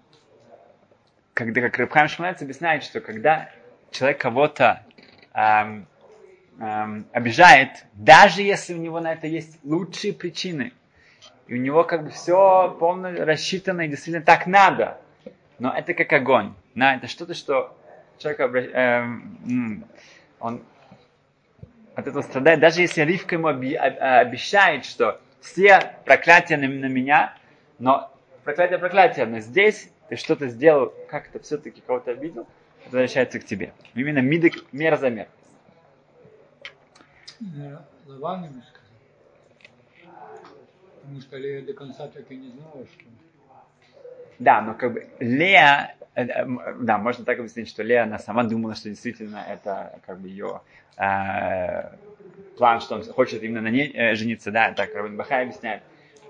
когда, 1.34 1.60
как 1.60 1.78
Рабхам 1.78 2.08
Шмалец 2.08 2.40
объясняет, 2.42 2.82
что 2.82 3.00
когда 3.00 3.50
человек 3.90 4.20
кого-то 4.20 4.82
эм, 5.34 5.86
эм, 6.58 7.06
обижает, 7.12 7.86
даже 7.94 8.42
если 8.42 8.74
у 8.74 8.78
него 8.78 9.00
на 9.00 9.12
это 9.12 9.26
есть 9.26 9.58
лучшие 9.64 10.12
причины, 10.12 10.72
и 11.46 11.54
у 11.54 11.58
него 11.58 11.84
как 11.84 12.04
бы 12.04 12.10
все 12.10 12.74
полностью 12.78 13.24
рассчитано 13.24 13.82
и 13.82 13.88
действительно 13.88 14.24
так 14.24 14.46
надо, 14.46 14.98
но 15.58 15.72
это 15.72 15.94
как 15.94 16.12
огонь, 16.12 16.54
да, 16.74 16.96
это 16.96 17.06
что-то, 17.06 17.34
что 17.34 17.76
человек 18.18 18.40
обращ... 18.40 18.66
эм, 18.72 19.84
он 20.40 20.62
от 21.94 22.06
этого 22.06 22.22
страдает, 22.22 22.60
даже 22.60 22.82
если 22.82 23.02
Ривка 23.02 23.36
ему 23.36 23.48
обещает, 23.48 24.84
что 24.84 25.20
все 25.40 25.94
проклятия 26.04 26.56
на, 26.56 26.68
на 26.68 26.86
меня, 26.86 27.34
но 27.78 28.12
проклятие 28.44 28.78
проклятие, 28.78 29.26
но 29.26 29.40
здесь 29.40 29.90
ты 30.08 30.16
что-то 30.16 30.48
сделал, 30.48 30.92
как-то 31.08 31.38
все-таки 31.40 31.80
кого-то 31.80 32.12
обидел, 32.12 32.46
возвращается 32.84 33.40
к 33.40 33.44
тебе. 33.44 33.72
Именно 33.94 34.18
мидок 34.18 34.52
мер 34.72 34.96
за 34.98 35.10
мер. 35.10 35.26
Лаван 38.06 38.44
ему 38.44 38.62
сказал. 38.62 38.86
Потому 41.02 41.20
что 41.20 41.36
Лея 41.36 41.62
до 41.62 41.72
конца 41.72 42.08
так 42.08 42.30
и 42.30 42.36
не 42.36 42.50
знала, 42.50 42.84
что... 42.86 43.04
Да, 44.38 44.60
но 44.60 44.74
как 44.74 44.92
бы 44.92 45.08
Лея, 45.20 45.96
э, 46.14 46.24
э, 46.24 46.74
да, 46.80 46.98
можно 46.98 47.24
так 47.24 47.38
объяснить, 47.38 47.68
что 47.68 47.82
Лея, 47.82 48.02
она 48.04 48.18
сама 48.18 48.44
думала, 48.44 48.74
что 48.74 48.88
действительно 48.88 49.44
это 49.48 50.00
как 50.04 50.18
бы 50.18 50.28
ее 50.28 50.62
э, 50.96 51.96
план, 52.58 52.80
что 52.80 52.96
он 52.96 53.04
хочет 53.04 53.42
именно 53.42 53.60
на 53.60 53.68
ней 53.68 53.92
э, 53.94 54.14
жениться, 54.14 54.50
да, 54.50 54.72
так 54.72 54.94
Равин 54.94 55.16
Бахай 55.16 55.44
объясняет. 55.44 55.82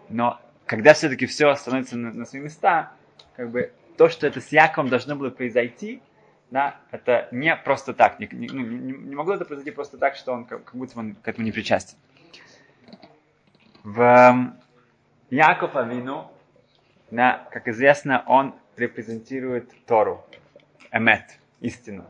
Но 0.09 0.39
когда 0.67 0.95
все-таки 0.95 1.27
все 1.27 1.55
становится 1.55 1.97
на, 1.97 2.13
на 2.13 2.25
свои 2.27 2.43
места, 2.43 2.93
как 3.35 3.51
бы 3.51 3.73
то, 3.97 4.09
что 4.09 4.27
это 4.27 4.41
с 4.41 4.53
Яковом 4.53 4.91
должно 4.91 5.17
было 5.17 5.31
произойти, 5.31 6.03
да, 6.51 6.77
это 6.91 7.29
не 7.33 7.55
просто 7.57 7.95
так, 7.95 8.19
не, 8.21 8.29
ну, 8.31 8.61
не, 8.61 8.93
не 8.93 9.15
могло 9.15 9.35
это 9.35 9.45
произойти 9.45 9.71
просто 9.71 9.99
так, 9.99 10.17
что 10.17 10.33
он 10.33 10.45
как, 10.45 10.65
как 10.65 10.75
будто 10.75 10.99
он 10.99 11.15
к 11.15 11.29
этому 11.29 11.45
не 11.45 11.53
причастен. 11.53 11.97
В 13.83 14.01
эм, 14.01 14.57
Яков 15.31 15.77
Авину, 15.77 16.31
да, 17.11 17.47
как 17.51 17.69
известно, 17.69 18.25
он 18.27 18.55
репрезентирует 18.77 19.71
Тору, 19.87 20.25
Эмет, 20.91 21.39
истину. 21.61 22.05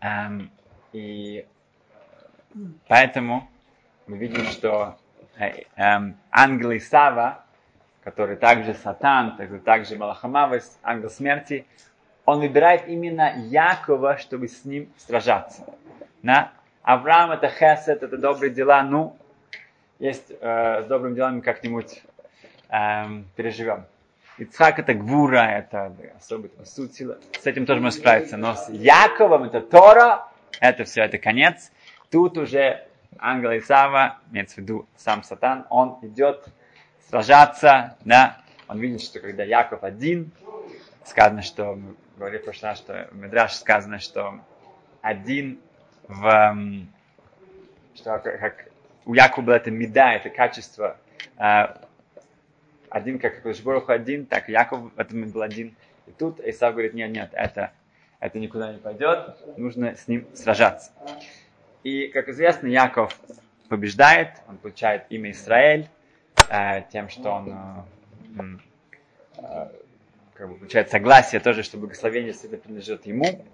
Эм, 0.00 0.50
и 0.92 1.46
Поэтому 2.88 3.48
мы 4.06 4.16
видим, 4.16 4.44
что 4.44 4.96
э, 5.36 5.64
эм, 5.76 6.16
ангел 6.30 6.74
Исава, 6.76 7.44
который 8.02 8.36
также 8.36 8.74
Сатан, 8.74 9.36
также, 9.36 9.58
также 9.58 9.96
Малахамавес, 9.96 10.78
ангел 10.82 11.10
смерти, 11.10 11.66
он 12.26 12.40
выбирает 12.40 12.86
именно 12.88 13.32
Якова, 13.36 14.18
чтобы 14.18 14.48
с 14.48 14.64
ним 14.64 14.92
сражаться. 14.98 15.64
На 16.22 16.52
Авраам 16.82 17.30
это 17.30 17.48
хесед, 17.48 18.02
это 18.02 18.18
добрые 18.18 18.52
дела, 18.52 18.82
ну, 18.82 19.16
есть 19.98 20.30
э, 20.30 20.82
с 20.82 20.86
добрыми 20.86 21.14
делами 21.14 21.40
как-нибудь 21.40 22.02
э, 22.68 23.22
переживем. 23.36 23.86
Ицхак 24.38 24.78
это 24.80 24.92
гвура, 24.92 25.46
это 25.46 25.96
особый 26.18 26.50
суд 26.64 26.92
сила. 26.92 27.18
С 27.40 27.46
этим 27.46 27.64
тоже 27.64 27.80
можно 27.80 27.98
справиться. 27.98 28.36
Но 28.36 28.54
с 28.54 28.68
Яковом 28.68 29.44
это 29.44 29.62
Тора, 29.62 30.28
это 30.60 30.84
все, 30.84 31.02
это 31.04 31.16
конец. 31.16 31.72
Тут 32.10 32.36
уже 32.36 32.86
ангел 33.18 33.56
Исава, 33.56 34.18
имеется 34.30 34.56
в 34.56 34.58
виду 34.58 34.86
сам 34.96 35.22
Сатан, 35.22 35.64
он 35.70 35.98
идет 36.02 36.44
сражаться, 37.08 37.96
да, 38.04 38.38
он 38.68 38.78
видит, 38.78 39.00
что 39.00 39.20
когда 39.20 39.42
Яков 39.42 39.82
один, 39.84 40.32
сказано, 41.04 41.40
что, 41.40 41.78
говорили 42.16 42.40
в 42.40 42.44
прошлый 42.44 42.70
раз, 42.70 42.78
что 42.78 43.08
в 43.10 43.16
Медраш 43.16 43.54
сказано, 43.54 43.98
что 43.98 44.40
один 45.02 45.60
в, 46.08 46.56
что 47.94 48.18
как 48.18 48.68
у 49.04 49.42
было 49.42 49.54
это 49.54 49.70
меда, 49.70 50.14
это 50.14 50.30
качество, 50.30 50.96
э, 51.38 51.66
один 52.90 53.18
как 53.18 53.42
Кудышборуху 53.42 53.92
один, 53.92 54.26
так 54.26 54.48
Яков 54.48 54.92
в 54.94 54.98
этом 54.98 55.28
был 55.30 55.42
один. 55.42 55.76
И 56.06 56.12
тут 56.12 56.40
Исав 56.40 56.72
говорит, 56.72 56.94
нет, 56.94 57.10
нет, 57.10 57.30
это, 57.32 57.72
это 58.20 58.38
никуда 58.38 58.72
не 58.72 58.78
пойдет, 58.78 59.36
нужно 59.56 59.96
с 59.96 60.08
ним 60.08 60.26
сражаться. 60.34 60.92
И, 61.82 62.08
как 62.08 62.28
известно, 62.28 62.66
Яков 62.66 63.18
побеждает, 63.68 64.30
он 64.48 64.56
получает 64.56 65.04
имя 65.10 65.30
Израиль, 65.30 65.88
э, 66.48 66.82
тем, 66.92 67.08
что 67.08 67.30
он 67.30 67.52
э, 68.38 68.42
э, 69.38 69.68
как 70.36 70.48
бы 70.48 70.56
получает 70.56 70.90
согласие 70.90 71.40
тоже, 71.40 71.62
что 71.62 71.78
благословение 71.78 72.32
всегда 72.32 72.56
принадлежит 72.56 73.06
ему. 73.06 73.44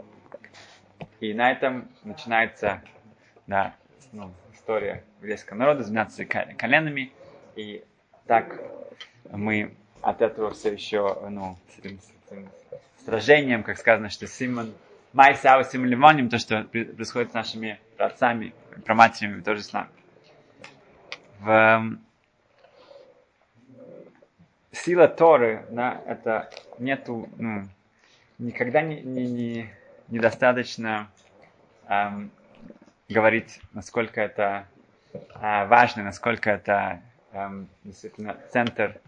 И 1.20 1.32
на 1.34 1.52
этом 1.52 1.88
начинается 2.02 2.82
да, 3.46 3.74
ну, 4.12 4.32
история 4.52 5.04
еврейского 5.20 5.56
народа 5.56 5.84
с 5.84 5.86
12 5.86 6.28
коленами. 6.56 7.12
И 7.56 7.84
так 8.26 8.60
мы 9.30 9.74
от 10.00 10.22
этого 10.22 10.50
все 10.52 10.72
еще 10.72 11.16
ну, 11.30 11.56
с 11.74 11.78
этим, 11.78 12.00
с 12.00 12.32
этим 12.32 12.48
сражением, 13.04 13.62
как 13.62 13.78
сказано, 13.78 14.10
что 14.10 14.26
Симон 14.26 14.72
Майса 15.12 15.62
Симон 15.64 15.88
Ливоним, 15.88 16.28
то, 16.28 16.38
что 16.38 16.64
происходит 16.64 17.30
с 17.30 17.34
нашими 17.34 17.78
отцами, 17.98 18.54
про 18.84 18.94
матерями 18.94 19.42
тоже 19.42 19.62
с 19.62 19.72
нами. 19.72 19.90
В, 21.40 21.50
эм, 21.50 22.04
сила 24.72 25.08
Торы, 25.08 25.66
да, 25.70 26.00
это 26.06 26.50
нету, 26.79 27.29
ну, 27.37 27.69
никогда 28.38 28.83
не, 28.83 29.00
не, 29.02 29.26
не 29.26 29.71
недостаточно 30.09 31.11
эм, 31.88 32.31
говорить, 33.09 33.61
насколько 33.73 34.21
это 34.21 34.67
э, 35.14 35.67
важно, 35.67 36.02
насколько 36.02 36.50
это 36.50 37.02
эм, 37.33 37.69
действительно 37.85 38.37
центр 38.50 39.00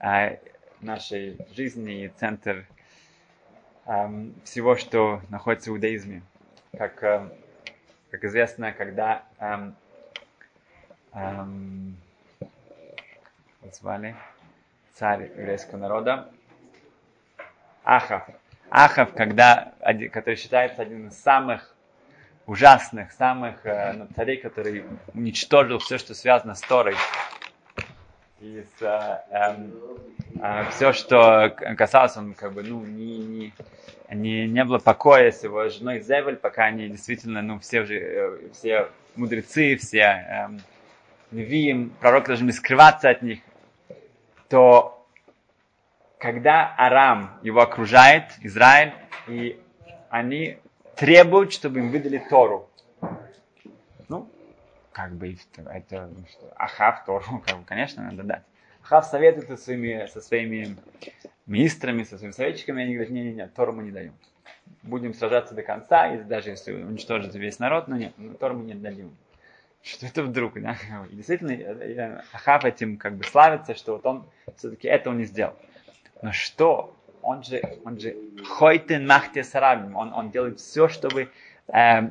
э, 0.00 0.38
нашей 0.80 1.38
жизни 1.54 2.04
и 2.04 2.08
центр 2.08 2.66
эм, 3.86 4.34
всего, 4.44 4.76
что 4.76 5.22
находится 5.28 5.70
в 5.70 5.74
иудаизме. 5.74 6.22
Как 6.76 7.02
эм, 7.02 7.32
как 8.10 8.24
известно, 8.24 8.72
когда 8.72 9.22
эм, 9.38 9.74
эм, 11.12 11.96
звали 13.72 14.16
царь 14.94 15.24
еврейского 15.36 15.78
народа 15.78 16.32
Ахав. 17.88 18.24
Ахав, 18.68 19.14
когда, 19.14 19.72
который 20.12 20.36
считается 20.36 20.82
одним 20.82 21.08
из 21.08 21.18
самых 21.18 21.74
ужасных, 22.44 23.12
самых 23.12 23.64
э, 23.64 23.94
ну, 23.94 24.06
царей, 24.14 24.36
который 24.36 24.84
уничтожил 25.14 25.78
все, 25.78 25.96
что 25.96 26.14
связано 26.14 26.54
с 26.54 26.60
Торой. 26.60 26.94
И 28.40 28.62
с, 28.62 28.82
э, 28.82 29.20
эм, 29.30 29.72
э, 30.38 30.66
все, 30.70 30.92
что 30.92 31.56
касалось, 31.78 32.14
он 32.18 32.34
как 32.34 32.52
бы, 32.52 32.62
ну, 32.62 32.84
не, 32.84 33.18
не, 33.20 33.52
не, 34.10 34.46
не 34.46 34.64
было 34.64 34.78
покоя 34.78 35.32
с 35.32 35.42
его 35.42 35.66
женой 35.70 36.00
Зевель, 36.00 36.36
пока 36.36 36.64
они 36.64 36.90
действительно, 36.90 37.40
ну, 37.40 37.58
все 37.58 37.80
уже, 37.80 37.98
э, 37.98 38.38
все 38.52 38.88
мудрецы, 39.16 39.76
все 39.76 40.26
эм, 40.28 40.60
левиим, 41.30 41.90
пророк 42.00 42.26
должны 42.26 42.52
скрываться 42.52 43.08
от 43.08 43.22
них, 43.22 43.38
то 44.50 44.97
когда 46.18 46.74
Арам 46.76 47.38
его 47.42 47.60
окружает, 47.60 48.24
Израиль, 48.42 48.92
и 49.26 49.60
они 50.10 50.58
требуют, 50.96 51.52
чтобы 51.52 51.80
им 51.80 51.90
выдали 51.90 52.18
Тору. 52.18 52.68
Ну, 54.08 54.28
как 54.92 55.12
бы 55.12 55.36
это 55.54 56.10
ну, 56.12 56.24
Ахав 56.56 57.04
Тору, 57.04 57.42
как 57.46 57.58
бы, 57.58 57.64
конечно, 57.64 58.02
надо 58.02 58.22
дать. 58.24 58.42
Ахав 58.82 59.04
советует 59.04 59.48
со 59.48 59.56
своими, 59.56 60.06
со 60.06 60.20
своими 60.20 60.76
министрами, 61.46 62.02
со 62.02 62.18
своими 62.18 62.32
советчиками, 62.32 62.82
они 62.82 62.94
говорят, 62.94 63.12
не-не-не, 63.12 63.46
Тору 63.48 63.72
мы 63.72 63.84
не 63.84 63.90
даем. 63.90 64.14
Будем 64.82 65.14
сражаться 65.14 65.54
до 65.54 65.62
конца, 65.62 66.14
и 66.14 66.22
даже 66.22 66.50
если 66.50 66.72
уничтожить 66.72 67.34
весь 67.34 67.58
народ, 67.58 67.88
но 67.88 67.96
нет, 67.96 68.12
Тору 68.40 68.56
мы 68.56 68.64
не 68.64 68.74
дадим. 68.74 69.16
Что 69.82 70.06
это 70.06 70.22
вдруг, 70.22 70.60
да? 70.60 70.76
И 71.10 71.14
действительно, 71.16 71.52
э, 71.52 71.94
э, 71.94 72.20
Ахав 72.32 72.64
этим 72.64 72.96
как 72.96 73.14
бы 73.14 73.24
славится, 73.24 73.74
что 73.74 73.92
вот 73.92 74.06
он 74.06 74.26
все-таки 74.56 74.88
это 74.88 75.10
он 75.10 75.18
не 75.18 75.24
сделал. 75.24 75.54
Но 76.22 76.32
что? 76.32 76.94
Он 77.22 77.42
же, 77.42 77.62
он 77.84 77.98
же 77.98 78.16
хойтен 78.44 79.06
махте 79.06 79.44
сарабим. 79.44 79.96
Он, 79.96 80.12
он 80.12 80.30
делает 80.30 80.60
все, 80.60 80.88
чтобы 80.88 81.30
э, 81.68 82.10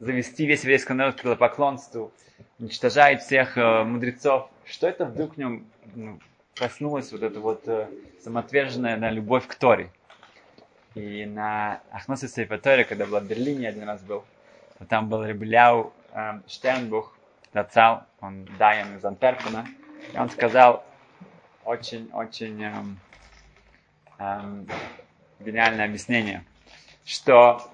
завести 0.00 0.46
весь 0.46 0.62
еврейский 0.62 0.92
народ 0.92 1.20
к 1.20 1.36
поклонству, 1.36 2.12
уничтожает 2.58 3.22
всех 3.22 3.56
э, 3.56 3.84
мудрецов. 3.84 4.48
Что 4.64 4.88
это 4.88 5.04
вдруг 5.04 5.34
в 5.34 5.38
нем 5.38 5.66
ну, 5.94 6.18
проснулась 6.54 7.12
вот 7.12 7.22
эта 7.22 7.40
вот 7.40 7.68
э, 7.68 7.88
самоотверженная 8.22 8.96
да, 8.96 9.10
любовь 9.10 9.46
к 9.46 9.54
Торе? 9.54 9.90
И 10.94 11.26
на 11.26 11.80
Ахносе 11.90 12.28
Сейфаторе, 12.28 12.84
когда 12.84 13.06
был 13.06 13.18
в 13.18 13.24
Берлине, 13.24 13.68
один 13.68 13.84
раз 13.84 14.00
был, 14.02 14.24
то 14.78 14.84
там 14.84 15.08
был 15.08 15.24
Ребеляу 15.24 15.92
э, 16.12 16.40
Штернбух, 16.46 17.16
Дацал, 17.52 18.04
он 18.20 18.48
Дайан 18.58 18.96
из 18.96 19.04
Антверпена, 19.04 19.66
и 20.12 20.18
он 20.18 20.28
сказал 20.30 20.84
очень-очень 21.74 22.62
эм, 22.62 22.98
эм, 24.18 24.66
гениальное 25.40 25.84
объяснение, 25.84 26.44
что 27.04 27.68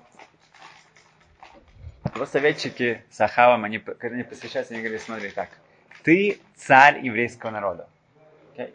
его 2.15 2.27
советчики 2.27 3.05
с 3.11 3.21
Ахавом, 3.21 3.65
они, 3.65 3.79
когда 3.79 4.15
они 4.15 4.25
посвящаются, 4.25 4.75
они 4.75 4.83
говорят, 4.83 5.03
смотри, 5.03 5.31
так, 5.31 5.49
ты 6.03 6.41
царь 6.57 7.05
еврейского 7.05 7.51
народа. 7.51 7.89
Okay? 8.57 8.75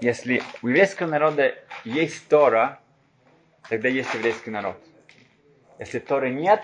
Если 0.00 0.42
у 0.62 0.68
еврейского 0.68 1.06
народа 1.06 1.54
есть 1.84 2.28
Тора, 2.28 2.80
тогда 3.68 3.88
есть 3.88 4.12
еврейский 4.14 4.50
народ. 4.50 4.76
Если 5.78 6.00
Торы 6.00 6.30
нет, 6.30 6.62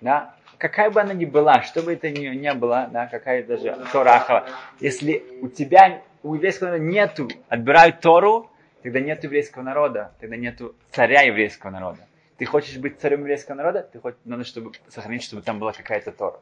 да, 0.00 0.34
какая 0.58 0.90
бы 0.90 1.00
она 1.00 1.14
ни 1.14 1.24
была, 1.24 1.62
что 1.62 1.82
бы 1.82 1.94
это 1.94 2.10
ни, 2.10 2.28
ни 2.28 2.50
было, 2.52 2.88
да, 2.92 3.06
какая 3.06 3.42
даже 3.42 3.76
Тора 3.92 4.16
Ахава, 4.16 4.48
если 4.78 5.24
у 5.40 5.48
тебя, 5.48 6.02
у 6.22 6.34
еврейского 6.34 6.68
народа 6.68 6.84
нету, 6.84 7.28
отбирают 7.48 8.00
Тору, 8.00 8.50
тогда 8.82 9.00
нет 9.00 9.24
еврейского 9.24 9.62
народа, 9.62 10.12
тогда 10.20 10.36
нету 10.36 10.74
царя 10.90 11.22
еврейского 11.22 11.70
народа. 11.70 12.06
Ты 12.36 12.46
хочешь 12.46 12.76
быть 12.78 12.98
царем 13.00 13.20
еврейского 13.20 13.56
народа, 13.56 13.82
ты 13.82 14.00
хочешь, 14.00 14.18
надо, 14.24 14.44
чтобы 14.44 14.72
сохранить, 14.88 15.22
чтобы 15.22 15.42
там 15.42 15.58
была 15.58 15.72
какая-то 15.72 16.12
Тора. 16.12 16.40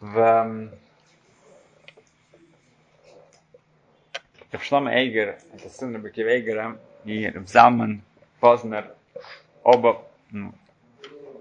В 0.00 0.70
Шлома 4.60 4.94
Эйгер, 4.94 5.38
это 5.52 5.68
сын 5.68 5.94
Рабакива 5.94 6.28
Эйгера, 6.28 6.78
и 7.04 7.30
Залман 7.46 8.02
Познер, 8.40 8.94
оба 9.62 10.02
ну, 10.30 10.52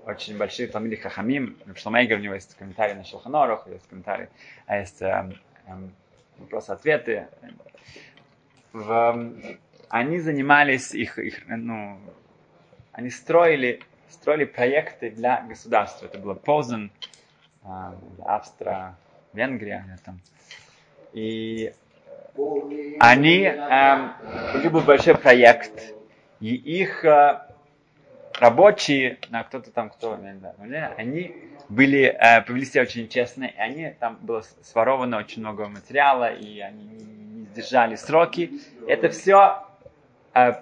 очень 0.05 0.37
большие 0.37 0.67
Талмиды 0.67 0.97
Хахамим. 0.97 1.57
Шлома 1.75 2.01
Эйгер, 2.01 2.17
у 2.17 2.21
него 2.21 2.33
есть 2.35 2.55
комментарий 2.55 2.93
на 2.93 3.03
Шелханорах, 3.03 3.67
есть 3.67 3.87
комментарий, 3.87 4.27
а 4.67 4.77
есть 4.77 5.01
эм, 5.01 5.31
эм, 5.31 5.35
вопросы-ответы. 6.37 7.27
В, 8.73 9.31
они 9.89 10.19
занимались 10.19 10.93
их, 10.93 11.17
их 11.17 11.47
ну, 11.47 11.97
они 12.91 13.09
строили, 13.09 13.81
строили 14.09 14.45
проекты 14.45 15.11
для 15.11 15.41
государства. 15.43 16.05
Это 16.05 16.19
было 16.19 16.33
Позан, 16.33 16.91
Австро-Венгрия. 18.25 19.99
Там. 20.03 20.19
И 21.13 21.73
они, 22.99 23.43
э, 23.43 24.09
у 24.53 24.57
них 24.57 24.71
был 24.71 24.81
большой 24.81 25.15
проект, 25.15 25.93
и 26.41 26.53
их 26.53 27.05
э, 27.05 27.44
рабочие, 28.39 29.17
ну, 29.29 29.43
кто-то 29.43 29.71
там, 29.71 29.89
кто, 29.89 30.19
они 30.97 31.35
были, 31.69 32.03
э, 32.03 32.41
повели 32.41 32.65
себя 32.65 32.83
очень 32.83 33.07
честно, 33.07 33.45
и 33.45 33.57
они, 33.57 33.91
там 33.99 34.17
было 34.21 34.43
своровано 34.61 35.17
очень 35.17 35.41
много 35.41 35.67
материала, 35.67 36.33
и 36.33 36.59
они 36.59 36.83
не 36.83 37.45
сдержали 37.45 37.95
сроки. 37.95 38.51
Это 38.87 39.09
все 39.09 39.63
э, 40.33 40.53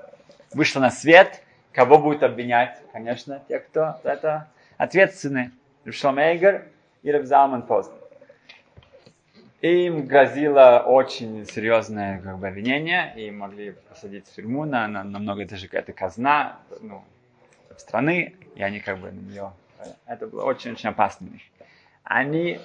вышло 0.53 0.79
на 0.79 0.91
свет. 0.91 1.43
Кого 1.71 1.97
будет 1.97 2.23
обвинять? 2.23 2.77
Конечно, 2.91 3.41
те, 3.47 3.59
кто 3.59 3.99
это 4.03 4.47
ответственны. 4.77 5.51
Шломейгер 5.89 6.65
и 7.01 7.11
Рабзалман 7.11 7.63
Поздно. 7.63 7.95
Им 9.61 10.05
грозило 10.05 10.83
очень 10.85 11.45
серьезное 11.45 12.19
как 12.19 12.37
бы, 12.37 12.47
обвинение, 12.47 13.13
и 13.15 13.31
могли 13.31 13.71
посадить 13.89 14.27
в 14.27 14.35
тюрьму 14.35 14.65
на, 14.65 14.87
на, 14.87 15.03
на 15.03 15.19
много, 15.19 15.43
это 15.43 15.55
какая-то 15.55 15.93
казна 15.93 16.59
ну, 16.81 17.03
страны, 17.77 18.35
и 18.55 18.63
они 18.63 18.79
как 18.79 18.99
бы 18.99 19.11
на 19.11 19.19
нее... 19.19 19.53
Это 20.05 20.27
было 20.27 20.45
очень-очень 20.45 20.89
опасно. 20.89 21.27
Они 22.03 22.59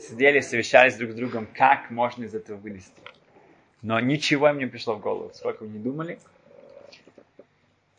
сидели, 0.00 0.40
совещались 0.40 0.96
друг 0.96 1.12
с 1.12 1.14
другом, 1.14 1.46
как 1.52 1.90
можно 1.90 2.24
из 2.24 2.34
этого 2.34 2.56
вылезти. 2.56 3.02
Но 3.82 4.00
ничего 4.00 4.48
им 4.48 4.58
не 4.58 4.66
пришло 4.66 4.94
в 4.94 5.00
голову. 5.00 5.30
Сколько 5.34 5.64
вы 5.64 5.68
не 5.68 5.78
думали. 5.78 6.18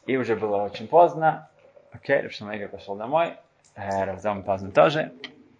И 0.05 0.17
уже 0.17 0.35
было 0.35 0.63
очень 0.63 0.87
поздно. 0.87 1.49
Окей, 1.91 2.21
Рабшамайга 2.21 2.67
пошел 2.67 2.95
домой. 2.95 3.35
Э, 3.75 4.05
Равзам 4.05 4.43
поздно 4.43 4.71
тоже. 4.71 5.11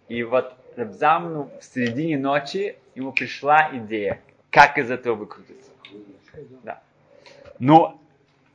И 0.08 0.22
вот 0.22 0.54
Рабзамну 0.76 1.50
в 1.60 1.64
середине 1.64 2.18
ночи 2.18 2.76
ему 2.94 3.12
пришла 3.12 3.70
идея, 3.72 4.20
как 4.50 4.78
из 4.78 4.90
этого 4.90 5.14
выкрутиться. 5.14 5.70
Да. 6.62 6.80
Ну, 7.58 7.98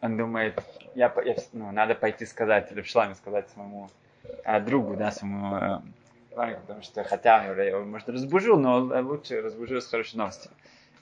он 0.01 0.17
думает, 0.17 0.61
я, 0.95 1.13
я, 1.25 1.35
ну, 1.53 1.71
надо 1.71 1.95
пойти 1.95 2.25
сказать, 2.25 2.71
или 2.71 2.79
Рабшламе 2.79 3.15
сказать 3.15 3.49
своему 3.49 3.89
а, 4.43 4.59
другу, 4.59 4.95
да, 4.95 5.11
своему 5.11 5.55
а, 5.55 5.81
потому 6.35 6.81
что 6.81 7.03
хотя 7.03 7.45
я 7.45 7.63
его, 7.63 7.83
может, 7.83 8.09
разбужу, 8.09 8.57
но 8.57 8.79
лучше 8.79 9.41
разбужу 9.41 9.81
с 9.81 9.87
хорошей 9.87 10.17
новостью. 10.17 10.51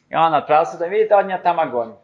И 0.10 0.16
он 0.16 0.34
отправился 0.34 0.74
туда, 0.74 0.88
видит, 0.88 1.12
а 1.12 1.24
нет, 1.24 1.42
там 1.42 1.60
огонь. 1.60 1.96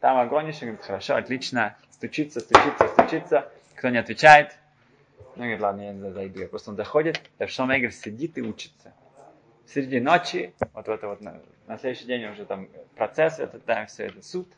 Там 0.00 0.18
огонь 0.18 0.48
еще, 0.48 0.66
говорит, 0.66 0.82
хорошо, 0.82 1.16
отлично, 1.16 1.74
стучится, 1.90 2.40
стучится, 2.40 2.88
стучится. 2.88 3.48
Кто 3.76 3.88
не 3.88 3.98
отвечает, 3.98 4.56
ну, 5.36 5.42
говорит, 5.42 5.60
ладно, 5.60 5.82
я 5.82 5.92
не 5.92 6.12
зайду. 6.12 6.40
Я 6.40 6.48
просто 6.48 6.70
он 6.70 6.76
заходит, 6.76 7.20
Равшон 7.38 7.68
Мейгер 7.68 7.92
сидит 7.92 8.38
и 8.38 8.42
учится. 8.42 8.92
В 9.66 9.70
середине 9.72 10.02
ночи, 10.02 10.54
вот 10.72 10.88
это 10.88 11.08
вот 11.08 11.20
на, 11.20 11.40
на 11.66 11.78
следующий 11.78 12.06
день 12.06 12.24
уже 12.26 12.44
там 12.44 12.68
процесс, 12.94 13.38
этот, 13.38 13.64
да, 13.66 13.84
все 13.86 14.06
это 14.06 14.22
суд, 14.22 14.48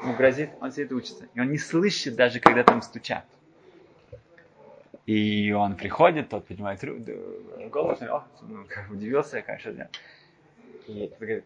ему 0.00 0.14
грозит, 0.14 0.50
он 0.60 0.72
сидит 0.72 0.90
и 0.90 0.94
учится. 0.94 1.26
И 1.34 1.40
он 1.40 1.50
не 1.50 1.58
слышит 1.58 2.14
даже, 2.16 2.40
когда 2.40 2.62
там 2.62 2.82
стучат. 2.82 3.24
И 5.06 5.52
он 5.52 5.76
приходит, 5.76 6.30
тот 6.30 6.46
поднимает 6.46 6.82
голову, 7.70 7.96
о, 8.00 8.24
ну, 8.42 8.64
удивился, 8.90 9.42
конечно, 9.42 9.72
да. 9.72 9.88
И 10.86 11.12
говорит, 11.18 11.44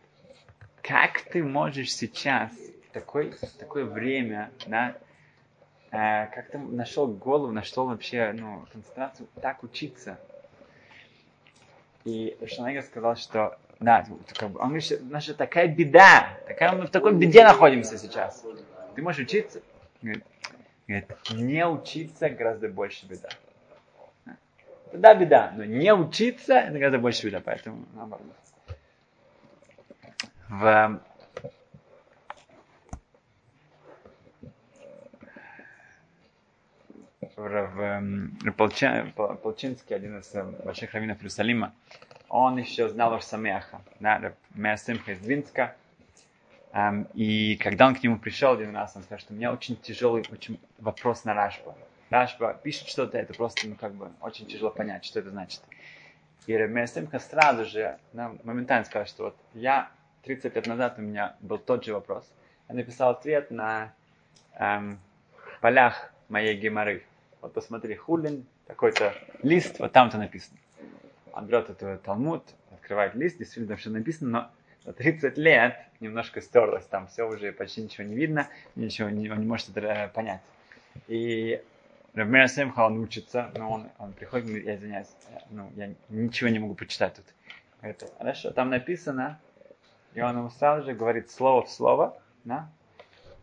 как 0.82 1.22
ты 1.22 1.42
можешь 1.42 1.92
сейчас, 1.92 2.52
такой, 2.92 3.34
такое 3.58 3.84
время, 3.84 4.50
да, 4.66 4.96
э, 5.90 6.26
как 6.34 6.50
ты 6.50 6.58
нашел 6.58 7.08
голову, 7.08 7.52
нашел 7.52 7.86
вообще, 7.86 8.32
ну, 8.32 8.64
концентрацию, 8.72 9.28
так 9.40 9.62
учиться. 9.64 10.18
И 12.04 12.38
Шанайга 12.46 12.82
сказал, 12.82 13.16
что 13.16 13.58
да, 13.80 14.06
как 14.34 14.50
бы, 14.50 14.60
он 14.60 14.68
говорит, 14.68 14.98
наша 15.02 15.34
такая 15.34 15.68
беда, 15.68 16.30
такая, 16.46 16.72
мы 16.72 16.86
в 16.86 16.90
такой 16.90 17.14
беде 17.14 17.44
находимся 17.44 17.96
сейчас. 17.96 18.44
Ты 18.94 19.02
можешь 19.02 19.20
учиться? 19.20 19.60
Говорит, 20.02 20.24
не 21.30 21.66
учиться 21.66 22.28
гораздо 22.30 22.68
больше 22.68 23.06
беда. 23.06 23.28
Да, 24.92 25.14
беда, 25.14 25.52
но 25.54 25.64
не 25.64 25.92
учиться 25.94 26.54
это 26.54 26.72
гораздо 26.78 26.98
больше 26.98 27.26
беда, 27.26 27.40
поэтому 27.44 27.84
наоборот 27.94 28.26
в 30.48 31.00
в, 37.36 38.02
в 38.44 39.36
Полчинский, 39.42 39.94
один 39.94 40.18
из 40.18 40.32
больших 40.64 40.92
раввинов 40.92 41.18
Иерусалима, 41.18 41.72
он 42.28 42.58
еще 42.58 42.88
знал 42.88 43.14
Росамеха, 43.14 43.80
да, 44.00 44.34
Меасимха 44.54 45.12
из 45.12 45.18
Двинска. 45.18 45.74
И 47.14 47.56
когда 47.56 47.86
он 47.86 47.94
к 47.94 48.02
нему 48.02 48.18
пришел 48.18 48.52
один 48.52 48.76
раз, 48.76 48.94
он 48.94 49.02
сказал, 49.02 49.18
что 49.18 49.32
у 49.32 49.36
меня 49.36 49.52
очень 49.52 49.76
тяжелый 49.76 50.24
очень 50.30 50.60
вопрос 50.78 51.24
на 51.24 51.34
Рашба. 51.34 51.74
Рашба 52.10 52.54
пишет 52.54 52.88
что-то, 52.88 53.18
это 53.18 53.34
просто, 53.34 53.66
ну, 53.68 53.74
как 53.74 53.94
бы, 53.94 54.10
очень 54.20 54.46
тяжело 54.46 54.70
понять, 54.70 55.04
что 55.04 55.18
это 55.20 55.30
значит. 55.30 55.60
И 56.46 56.52
Меасимха 56.52 57.18
сразу 57.18 57.64
же, 57.64 57.98
ну, 58.12 58.38
моментально 58.44 58.84
сказал, 58.84 59.06
что 59.06 59.24
вот 59.24 59.36
я 59.54 59.90
30 60.24 60.54
лет 60.54 60.66
назад 60.66 60.94
у 60.98 61.02
меня 61.02 61.36
был 61.40 61.58
тот 61.58 61.84
же 61.84 61.92
вопрос. 61.92 62.30
Я 62.68 62.74
написал 62.74 63.10
ответ 63.10 63.50
на 63.50 63.92
эм, 64.54 64.98
полях 65.60 66.12
моей 66.28 66.56
геморы. 66.56 67.04
Вот 67.40 67.54
посмотри, 67.54 67.94
хулин, 67.94 68.46
такой-то 68.66 69.14
лист, 69.42 69.78
вот 69.78 69.92
там-то 69.92 70.18
написано. 70.18 70.58
Он 71.38 71.46
берет 71.46 71.70
этот 71.70 72.02
Талмуд, 72.02 72.42
открывает 72.72 73.14
лист, 73.14 73.38
действительно 73.38 73.68
там 73.68 73.76
все 73.76 73.90
написано, 73.90 74.30
но 74.30 74.50
за 74.84 74.92
30 74.92 75.38
лет 75.38 75.76
немножко 76.00 76.40
стерлось, 76.40 76.84
там 76.86 77.06
все 77.06 77.28
уже 77.28 77.52
почти 77.52 77.82
ничего 77.82 78.04
не 78.08 78.16
видно, 78.16 78.48
ничего 78.74 79.08
не, 79.08 79.30
он 79.30 79.38
не 79.38 79.46
может 79.46 79.68
это 79.68 79.86
э, 79.86 80.08
понять. 80.08 80.40
И 81.06 81.62
Равмер 82.14 82.48
Семха, 82.48 82.80
он 82.80 82.98
учится, 82.98 83.52
но 83.56 83.70
он, 83.70 83.88
он 83.98 84.12
приходит, 84.14 84.46
говорит, 84.46 84.66
я 84.66 84.74
извиняюсь, 84.74 85.06
ну, 85.50 85.70
я 85.76 85.94
ничего 86.08 86.50
не 86.50 86.58
могу 86.58 86.74
почитать 86.74 87.14
тут. 87.14 87.24
Говорит, 87.80 88.02
хорошо, 88.18 88.50
там 88.50 88.70
написано, 88.70 89.38
и 90.14 90.20
он 90.20 90.36
ему 90.36 90.50
сразу 90.50 90.86
же 90.86 90.94
говорит 90.94 91.30
слово 91.30 91.62
в 91.62 91.70
слово, 91.70 92.20
да, 92.42 92.68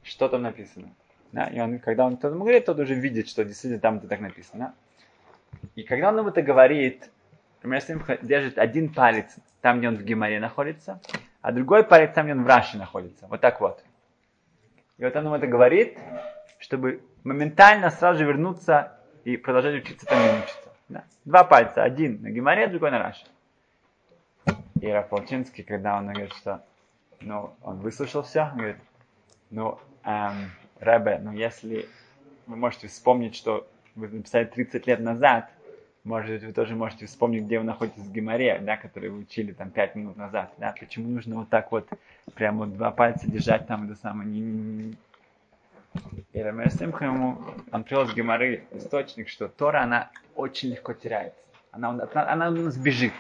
что 0.04 0.28
там 0.28 0.42
написано. 0.42 0.90
Да, 1.32 1.46
и 1.46 1.62
он, 1.62 1.80
когда 1.80 2.06
он 2.06 2.16
это 2.16 2.30
говорит, 2.30 2.66
тот 2.66 2.78
уже 2.78 2.94
видит, 2.96 3.30
что 3.30 3.46
действительно 3.46 3.80
там 3.80 4.00
это 4.00 4.10
так 4.10 4.20
написано. 4.20 4.76
И 5.76 5.84
когда 5.84 6.10
он 6.10 6.18
ему 6.18 6.30
это 6.30 6.42
говорит, 6.42 7.10
например, 7.66 7.82
Симха 7.82 8.18
держит 8.22 8.58
один 8.60 8.94
палец 8.94 9.36
там, 9.62 9.80
где 9.80 9.88
он 9.88 9.98
в 9.98 10.04
Геморе 10.04 10.40
находится, 10.40 11.02
а 11.42 11.52
другой 11.52 11.84
палец 11.84 12.14
там, 12.14 12.26
где 12.26 12.34
он 12.34 12.44
в 12.44 12.48
Раше 12.48 12.78
находится. 12.78 13.26
Вот 13.28 13.42
так 13.42 13.60
вот. 13.60 13.84
И 14.98 15.04
вот 15.04 15.16
он 15.16 15.26
ему 15.26 15.36
это 15.36 15.48
говорит, 15.48 15.98
чтобы 16.60 17.02
моментально 17.24 17.90
сразу 17.90 18.20
же 18.20 18.26
вернуться 18.26 19.00
и 19.24 19.36
продолжать 19.36 19.84
учиться 19.84 20.06
там, 20.06 20.20
где 20.20 20.44
учиться. 20.44 20.70
Да. 20.90 21.04
Два 21.26 21.44
пальца, 21.44 21.84
один 21.84 22.22
на 22.22 22.30
Геморе, 22.30 22.68
другой 22.68 22.92
на 22.92 23.00
Раше. 23.00 23.26
И 24.80 24.88
Рафалчинский, 24.88 25.64
когда 25.64 25.98
он 25.98 26.08
говорит, 26.08 26.34
что 26.34 26.64
ну, 27.22 27.56
он 27.64 27.80
выслушал 27.80 28.22
все, 28.22 28.52
говорит, 28.54 28.78
ну, 29.50 29.80
эм, 30.04 30.52
Рэбе, 30.80 31.20
ну, 31.24 31.32
если 31.32 31.90
вы 32.46 32.58
можете 32.58 32.88
вспомнить, 32.88 33.36
что 33.36 33.68
вы 33.96 34.08
написали 34.10 34.46
30 34.46 34.86
лет 34.86 35.00
назад, 35.00 35.50
может 36.06 36.44
вы 36.44 36.54
тоже 36.54 36.76
можете 36.76 37.08
вспомнить, 37.08 37.44
где 37.44 37.60
вы 37.60 37.66
находитесь 37.66 38.04
в 38.04 38.12
Геморе, 38.12 38.60
да, 38.60 38.78
который 38.78 39.10
вы 39.10 39.20
учили 39.20 39.52
там 39.52 39.72
5 39.72 39.96
минут 39.96 40.16
назад, 40.16 40.54
да, 40.58 40.74
почему 40.80 41.10
нужно 41.10 41.36
вот 41.36 41.50
так 41.50 41.72
вот 41.72 41.90
прямо 42.36 42.60
вот 42.60 42.76
два 42.76 42.92
пальца 42.92 43.30
держать 43.30 43.68
там 43.68 43.86
это 43.86 44.00
самое, 44.00 44.30
не, 44.30 44.40
не. 44.40 44.96
И 46.34 46.70
Симха 46.70 47.06
ему, 47.06 47.40
он 47.72 47.84
привел 47.84 48.06
с 48.08 48.14
Геморы 48.14 48.66
источник, 48.72 49.30
что 49.30 49.48
Тора, 49.48 49.82
она 49.82 50.12
очень 50.36 50.70
легко 50.70 50.94
теряется. 50.94 51.40
Она, 51.72 51.90
она, 51.90 52.08
она 52.14 52.50
у 52.50 52.52
нас 52.52 52.78
бежит. 52.78 53.14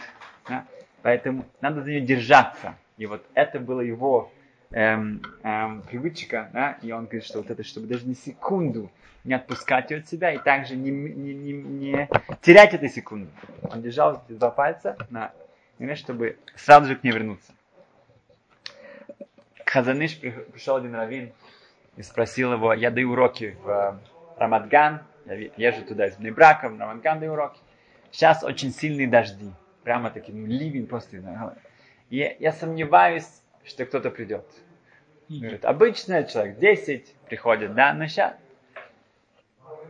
Да? 0.47 0.65
Поэтому 1.01 1.45
надо 1.61 1.81
за 1.81 1.89
нее 1.89 2.01
держаться. 2.01 2.75
И 2.97 3.05
вот 3.05 3.25
это 3.33 3.59
было 3.59 3.81
его 3.81 4.31
эм, 4.71 5.21
эм, 5.43 5.81
привычка, 5.83 6.49
да, 6.53 6.77
и 6.81 6.91
он 6.91 7.05
говорит, 7.05 7.25
что 7.25 7.39
вот 7.39 7.49
это, 7.49 7.63
чтобы 7.63 7.87
даже 7.87 8.07
на 8.07 8.15
секунду 8.15 8.91
не 9.23 9.33
отпускать 9.33 9.91
ее 9.91 9.97
от 9.97 10.07
себя 10.07 10.33
и 10.33 10.37
также 10.37 10.75
не, 10.75 10.91
не, 10.91 11.33
не, 11.33 11.53
не 11.53 12.09
терять 12.41 12.73
эту 12.73 12.87
секунду. 12.87 13.29
Он 13.63 13.81
держал 13.81 14.23
эти 14.27 14.37
два 14.37 14.51
пальца 14.51 14.97
на 15.09 15.31
чтобы 15.95 16.37
сразу 16.55 16.87
же 16.87 16.95
к 16.95 17.03
ней 17.03 17.11
вернуться. 17.11 17.53
Хазаныш 19.65 20.17
пришел 20.17 20.77
один 20.77 20.95
раввин 20.95 21.33
и 21.97 22.01
спросил 22.01 22.53
его, 22.53 22.73
я 22.73 22.91
даю 22.91 23.11
уроки 23.11 23.57
в 23.63 23.69
э, 23.69 23.93
Рамадган, 24.37 25.01
я 25.25 25.35
езжу 25.57 25.83
туда 25.83 26.07
из 26.07 26.15
Бнебрака, 26.15 26.69
в 26.69 26.79
Рамадган 26.79 27.19
даю 27.19 27.33
уроки. 27.33 27.59
Сейчас 28.11 28.43
очень 28.43 28.71
сильные 28.71 29.07
дожди 29.07 29.51
прямо 29.83 30.11
таки, 30.11 30.31
ну, 30.31 30.45
ливень 30.45 30.87
просто. 30.87 31.17
И 32.09 32.37
я 32.39 32.51
сомневаюсь, 32.53 33.27
что 33.65 33.85
кто-то 33.85 34.11
придет. 34.11 34.45
Говорит, 35.27 35.65
обычный 35.65 36.27
человек, 36.27 36.59
10 36.59 37.15
приходит, 37.27 37.73
да, 37.73 37.93
но 37.93 38.07
сейчас. 38.07 38.35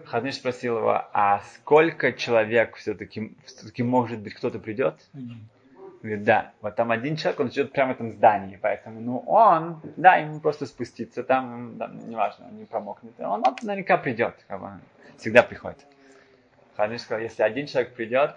Хадныш 0.05 0.35
спросил 0.35 0.77
его, 0.77 1.03
а 1.13 1.41
сколько 1.55 2.13
человек 2.13 2.75
все-таки, 2.75 3.35
все-таки 3.45 3.83
может 3.83 4.19
быть 4.19 4.35
кто-то 4.35 4.59
придет? 4.59 4.95
Говорит, 6.01 6.23
да, 6.23 6.53
вот 6.61 6.75
там 6.75 6.91
один 6.91 7.15
человек, 7.15 7.39
он 7.39 7.51
живет 7.51 7.71
прямо 7.71 7.93
в 7.93 7.95
этом 7.95 8.11
здании, 8.11 8.59
поэтому, 8.61 9.01
ну, 9.01 9.17
он, 9.25 9.81
да, 9.97 10.17
ему 10.17 10.39
просто 10.39 10.67
спуститься, 10.67 11.23
там, 11.23 11.77
там 11.79 12.07
неважно, 12.07 12.45
он 12.47 12.59
не 12.59 12.65
промокнет, 12.65 13.19
он, 13.19 13.43
он 13.45 13.55
наверняка 13.63 13.97
придет, 13.97 14.35
как 14.47 14.61
бы, 14.61 14.69
всегда 15.17 15.41
приходит. 15.41 15.79
Хадныш 16.75 17.01
сказал, 17.01 17.23
если 17.23 17.41
один 17.41 17.65
человек 17.65 17.93
придет, 17.93 18.35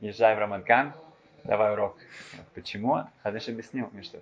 езжай 0.00 0.34
в 0.34 0.38
Рамадган, 0.38 0.92
давай 1.44 1.72
урок. 1.72 1.96
Почему? 2.54 3.04
Хадыш 3.22 3.48
объяснил 3.48 3.88
мне, 3.92 4.02
что 4.02 4.18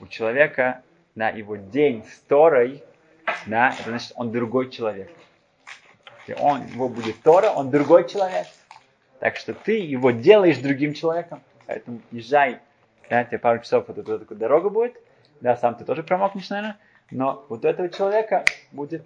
у 0.00 0.06
человека, 0.06 0.82
да, 1.14 1.30
его 1.30 1.56
день 1.56 2.04
с 2.04 2.18
Торой, 2.28 2.82
да, 3.46 3.74
это 3.78 3.90
значит, 3.90 4.12
он 4.14 4.32
другой 4.32 4.70
человек. 4.70 5.10
Если 6.26 6.40
он, 6.40 6.66
его 6.66 6.88
будет 6.88 7.20
Тора, 7.22 7.50
он 7.50 7.70
другой 7.70 8.08
человек. 8.08 8.46
Так 9.20 9.36
что 9.36 9.54
ты 9.54 9.78
его 9.78 10.10
делаешь 10.10 10.58
другим 10.58 10.92
человеком. 10.92 11.42
Поэтому 11.66 12.00
езжай, 12.10 12.60
да, 13.08 13.24
тебе 13.24 13.38
пару 13.38 13.60
часов 13.62 13.86
вот 13.88 13.98
эта 13.98 14.18
такая 14.18 14.38
дорога 14.38 14.68
будет, 14.70 14.96
да, 15.40 15.56
сам 15.56 15.74
ты 15.74 15.84
тоже 15.84 16.02
промокнешь, 16.02 16.48
наверное, 16.50 16.76
но 17.10 17.44
вот 17.48 17.64
у 17.64 17.68
этого 17.68 17.88
человека 17.88 18.44
будет 18.72 19.04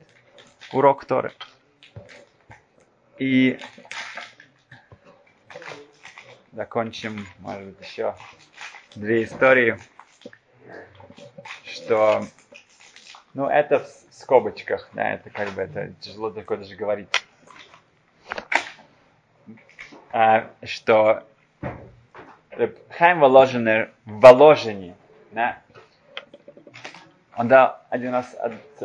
урок 0.73 1.05
Торы. 1.05 1.33
И 3.19 3.59
закончим, 6.53 7.27
может 7.41 7.65
быть, 7.65 7.87
еще 7.87 8.15
две 8.95 9.25
истории, 9.25 9.79
что, 11.91 12.25
ну, 13.35 13.49
это 13.49 13.81
в 13.81 14.15
скобочках, 14.15 14.89
да, 14.93 15.15
это 15.15 15.29
как 15.29 15.49
бы, 15.51 15.63
это 15.63 15.93
тяжело 15.99 16.31
такое 16.31 16.59
даже 16.59 16.77
говорить, 16.77 17.09
а, 20.13 20.49
что 20.63 21.25
Хайм 22.91 23.19
Воложенер 23.19 23.91
в 24.05 24.21
Воложении, 24.21 24.95
да, 25.33 25.59
он 27.37 27.49
дал 27.49 27.81
один 27.89 28.13
раз 28.13 28.37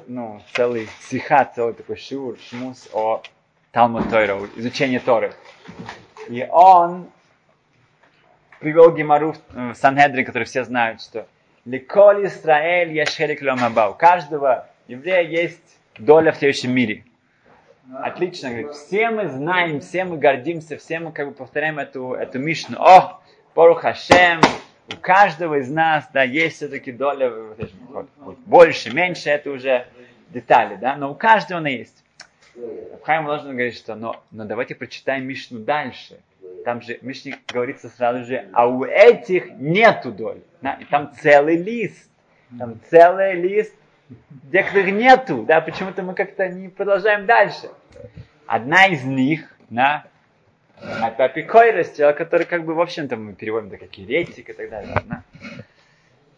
ну, 0.07 0.41
целый 0.53 0.89
сиха, 1.01 1.45
целый 1.45 1.75
такой 1.75 1.97
шиур, 1.97 2.39
шмус 2.39 2.89
о 2.91 3.21
Талмуд 3.71 4.09
Тойра, 4.09 4.39
изучение 4.55 4.99
Торы. 4.99 5.35
И 6.27 6.43
он 6.49 7.11
привел 8.59 8.95
Гемару 8.95 9.35
в 9.49 9.75
Санхедрин, 9.75 10.25
который 10.25 10.45
все 10.45 10.63
знают, 10.63 11.03
что 11.03 11.27
Ликоль 11.65 12.27
Исраэль 12.27 12.93
Яшерик 12.93 13.41
Ламабау. 13.41 13.91
У 13.91 13.95
каждого 13.95 14.67
еврея 14.87 15.21
есть 15.21 15.79
доля 15.97 16.31
в 16.31 16.37
следующем 16.37 16.71
мире. 16.71 17.03
Отлично, 17.91 18.49
говорит, 18.49 18.73
все 18.73 19.09
мы 19.09 19.29
знаем, 19.29 19.79
все 19.79 20.05
мы 20.05 20.17
гордимся, 20.17 20.77
все 20.77 20.99
мы 20.99 21.11
как 21.11 21.27
бы 21.29 21.33
повторяем 21.33 21.79
эту, 21.79 22.13
эту 22.13 22.37
мишну. 22.37 22.77
О, 22.79 23.19
Борух 23.55 23.81
Хашем, 23.81 24.41
у 24.91 24.97
каждого 24.97 25.55
из 25.55 25.69
нас, 25.69 26.07
да, 26.13 26.23
есть 26.23 26.57
все-таки 26.57 26.91
доля, 26.91 27.31
больше, 28.45 28.93
меньше, 28.93 29.29
это 29.29 29.49
уже 29.49 29.87
детали, 30.29 30.75
да, 30.75 30.95
но 30.95 31.11
у 31.11 31.15
каждого 31.15 31.59
она 31.59 31.69
есть. 31.69 32.03
Хайм 33.03 33.25
должен 33.25 33.51
говорить, 33.51 33.77
что, 33.77 33.95
но, 33.95 34.23
но 34.31 34.45
давайте 34.45 34.75
прочитаем 34.75 35.25
Мишну 35.25 35.59
дальше 35.59 36.19
там 36.65 36.81
же 36.81 36.97
Мишне 37.01 37.37
говорится 37.47 37.89
сразу 37.89 38.25
же, 38.25 38.49
а 38.51 38.67
у 38.67 38.83
этих 38.83 39.51
нету 39.51 40.11
доли. 40.11 40.41
Да? 40.61 40.73
И 40.73 40.85
там 40.85 41.13
целый 41.21 41.57
лист, 41.57 42.09
там 42.57 42.79
целый 42.89 43.35
лист, 43.35 43.73
где 44.09 44.63
которых 44.63 44.91
нету, 44.91 45.43
да, 45.43 45.61
почему-то 45.61 46.01
мы 46.01 46.15
как-то 46.15 46.47
не 46.49 46.67
продолжаем 46.67 47.27
дальше. 47.27 47.69
Одна 48.47 48.87
из 48.87 49.03
них, 49.03 49.55
да, 49.69 50.05
это 50.81 51.25
апикойрость, 51.25 51.97
который 51.97 52.45
как 52.45 52.65
бы, 52.65 52.73
в 52.73 52.81
общем-то, 52.81 53.15
мы 53.15 53.33
переводим 53.33 53.67
это 53.67 53.77
как 53.77 53.93
еретик 53.97 54.49
и 54.49 54.53
так 54.53 54.69
далее. 54.69 54.95
Да? 55.05 55.23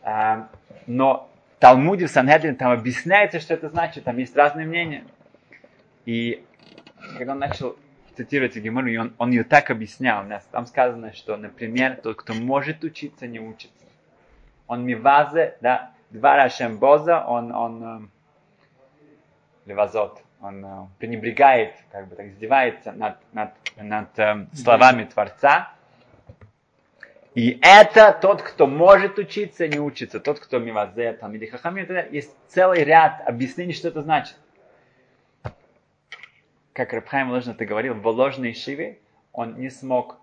А, 0.03 0.49
но 0.85 1.29
в 1.55 1.59
Талмуде, 1.61 2.07
в 2.07 2.11
Сангедрин, 2.11 2.55
там 2.55 2.71
объясняется, 2.71 3.39
что 3.39 3.53
это 3.53 3.69
значит, 3.69 4.03
там 4.03 4.17
есть 4.17 4.35
разные 4.35 4.67
мнения. 4.67 5.03
И 6.05 6.43
когда 7.17 7.33
он 7.33 7.39
начал 7.39 7.77
цитируете 8.17 8.59
Гемору, 8.59 8.87
и 8.87 8.97
он, 8.97 9.13
он 9.17 9.29
ее 9.31 9.43
так 9.43 9.69
объяснял. 9.69 10.25
У 10.25 10.27
нас 10.27 10.43
там 10.51 10.65
сказано, 10.65 11.13
что, 11.13 11.37
например, 11.37 11.99
тот, 12.01 12.17
кто 12.17 12.33
может 12.33 12.83
учиться, 12.83 13.27
не 13.27 13.39
учится. 13.39 13.85
Он 14.65 14.83
мивазе, 14.83 15.55
да, 15.61 15.91
два 16.09 16.35
Рашем 16.35 16.77
Боза, 16.79 17.23
он, 17.25 17.51
он 17.53 17.83
э, 17.83 18.07
левазот, 19.67 20.21
он 20.41 20.65
э, 20.65 20.87
пренебрегает, 20.97 21.75
как 21.91 22.07
бы 22.07 22.15
так 22.15 22.25
издевается 22.27 22.91
над, 22.91 23.17
над, 23.33 23.51
над 23.77 24.19
э, 24.19 24.47
словами 24.53 25.05
Творца. 25.05 25.71
И 27.35 27.59
это 27.61 28.17
тот, 28.19 28.41
кто 28.41 28.65
может 28.65 29.19
учиться, 29.19 29.67
не 29.67 29.79
учится. 29.79 30.19
Тот, 30.19 30.39
кто 30.39 30.57
мивазе, 30.57 31.13
там, 31.13 31.35
или 31.35 31.45
хахамим, 31.45 31.87
есть 32.11 32.35
целый 32.47 32.83
ряд 32.83 33.21
объяснений, 33.27 33.73
что 33.73 33.89
это 33.89 34.01
значит. 34.01 34.35
Как 36.77 36.93
Рабхайм 36.93 37.31
Ложно 37.31 37.55
ты 37.55 37.65
говорил, 37.65 37.95
в 37.95 38.05
ложной 38.05 38.53
шиве 38.53 38.99
он 39.33 39.59
не 39.59 39.71
смог 39.71 40.19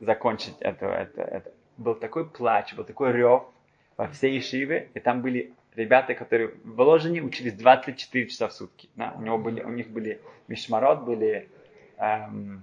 закончить 0.00 0.56
это, 0.60 0.86
это, 0.86 1.20
это. 1.20 1.52
Был 1.76 1.94
такой 1.94 2.26
плач, 2.26 2.72
был 2.72 2.84
такой 2.84 3.12
рев 3.12 3.42
во 3.98 4.08
всей 4.08 4.40
шиве, 4.40 4.88
и 4.94 4.98
там 4.98 5.20
были 5.20 5.52
ребята, 5.76 6.14
которые 6.14 6.52
в 6.64 6.80
Ложине 6.80 7.20
учились 7.20 7.52
24 7.52 8.28
часа 8.28 8.48
в 8.48 8.54
сутки. 8.54 8.88
Да? 8.96 9.12
У, 9.18 9.20
него 9.20 9.36
были, 9.36 9.60
у 9.60 9.68
них 9.68 9.90
были 9.90 10.22
мишмарот, 10.48 11.02
были 11.02 11.50
эм, 11.98 12.62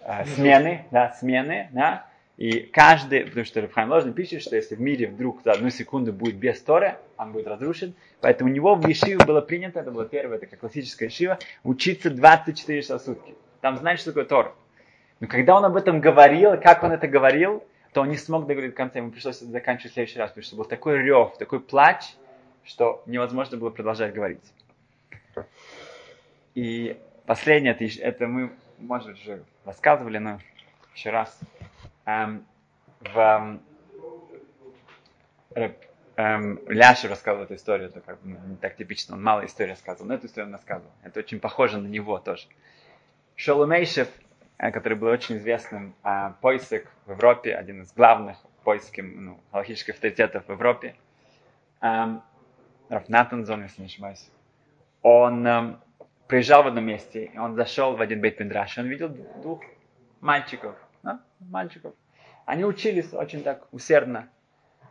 э, 0.00 0.24
смены, 0.24 0.86
да, 0.90 1.12
смены, 1.12 1.68
да, 1.72 2.06
и 2.36 2.60
каждый, 2.60 3.26
потому 3.26 3.44
что 3.44 3.60
Рабхайм 3.60 3.90
Ложный 3.90 4.12
пишет, 4.12 4.42
что 4.42 4.56
если 4.56 4.74
в 4.74 4.80
мире 4.80 5.06
вдруг 5.06 5.42
за 5.44 5.52
одну 5.52 5.70
секунду 5.70 6.12
будет 6.12 6.36
без 6.36 6.60
Торы, 6.60 6.96
он 7.18 7.32
будет 7.32 7.46
разрушен. 7.46 7.94
Поэтому 8.20 8.50
у 8.50 8.52
него 8.52 8.74
в 8.74 8.86
Ешиве 8.86 9.18
было 9.18 9.40
принято, 9.40 9.80
это 9.80 9.90
было 9.90 10.06
первое, 10.06 10.38
это 10.38 10.46
как 10.46 10.60
классическая 10.60 11.06
Ешива, 11.06 11.38
учиться 11.62 12.10
24 12.10 12.82
часа 12.82 12.98
в 12.98 13.02
сутки. 13.02 13.34
Там 13.60 13.76
знаешь, 13.76 14.00
что 14.00 14.10
такое 14.10 14.24
Тор. 14.24 14.56
Но 15.20 15.28
когда 15.28 15.56
он 15.56 15.64
об 15.64 15.76
этом 15.76 16.00
говорил, 16.00 16.58
как 16.60 16.82
он 16.82 16.92
это 16.92 17.06
говорил, 17.06 17.62
то 17.92 18.00
он 18.00 18.08
не 18.08 18.16
смог 18.16 18.46
договорить 18.46 18.72
до 18.72 18.76
конца, 18.76 18.98
ему 18.98 19.10
пришлось 19.10 19.38
заканчивать 19.38 19.92
в 19.92 19.94
следующий 19.94 20.18
раз, 20.18 20.30
потому 20.30 20.44
что 20.44 20.56
был 20.56 20.64
такой 20.64 20.98
рев, 20.98 21.36
такой 21.38 21.60
плач, 21.60 22.14
что 22.64 23.02
невозможно 23.06 23.58
было 23.58 23.70
продолжать 23.70 24.14
говорить. 24.14 24.42
И 26.54 26.96
последнее, 27.26 27.72
это, 27.72 27.84
это 28.00 28.26
мы, 28.26 28.50
может 28.78 29.16
уже 29.18 29.44
рассказывали, 29.64 30.18
но 30.18 30.40
еще 30.94 31.10
раз 31.10 31.38
в 32.04 33.60
эм, 36.16 36.60
Ляша 36.68 37.08
рассказывал 37.08 37.44
эту 37.44 37.54
историю, 37.54 37.88
это 37.88 38.00
как 38.00 38.20
бы 38.20 38.30
ну, 38.30 38.38
не 38.46 38.56
так 38.56 38.76
типично, 38.76 39.14
он 39.14 39.22
мало 39.22 39.44
истории 39.44 39.70
рассказывал, 39.70 40.08
но 40.08 40.14
эту 40.14 40.26
историю 40.26 40.48
он 40.48 40.54
рассказывал. 40.54 40.92
Это 41.02 41.20
очень 41.20 41.40
похоже 41.40 41.78
на 41.78 41.86
него 41.86 42.18
тоже. 42.18 42.46
Шоломейшев, 43.36 44.08
э, 44.58 44.70
который 44.70 44.98
был 44.98 45.08
очень 45.08 45.38
известным 45.38 45.94
э, 46.04 46.32
поиск 46.40 46.86
в 47.06 47.12
Европе, 47.12 47.54
один 47.54 47.82
из 47.82 47.92
главных 47.92 48.38
поисков 48.64 49.04
ну, 49.04 49.40
галактических 49.52 49.94
авторитетов 49.94 50.46
в 50.46 50.50
Европе, 50.50 50.94
эм, 51.80 52.22
Раф 52.88 53.08
Натанзон, 53.08 53.62
если 53.62 53.80
не 53.80 53.86
ошибаюсь, 53.86 54.30
он 55.02 55.46
эм, 55.46 55.80
приезжал 56.28 56.62
в 56.62 56.66
одном 56.66 56.84
месте, 56.84 57.24
и 57.24 57.38
он 57.38 57.56
зашел 57.56 57.96
в 57.96 58.00
один 58.00 58.20
бейт 58.20 58.40
и 58.40 58.44
он 58.44 58.86
видел 58.86 59.08
двух 59.08 59.62
мальчиков, 60.20 60.76
да, 61.02 61.20
мальчиков. 61.40 61.94
Они 62.44 62.64
учились 62.64 63.12
очень 63.12 63.42
так 63.42 63.66
усердно. 63.72 64.28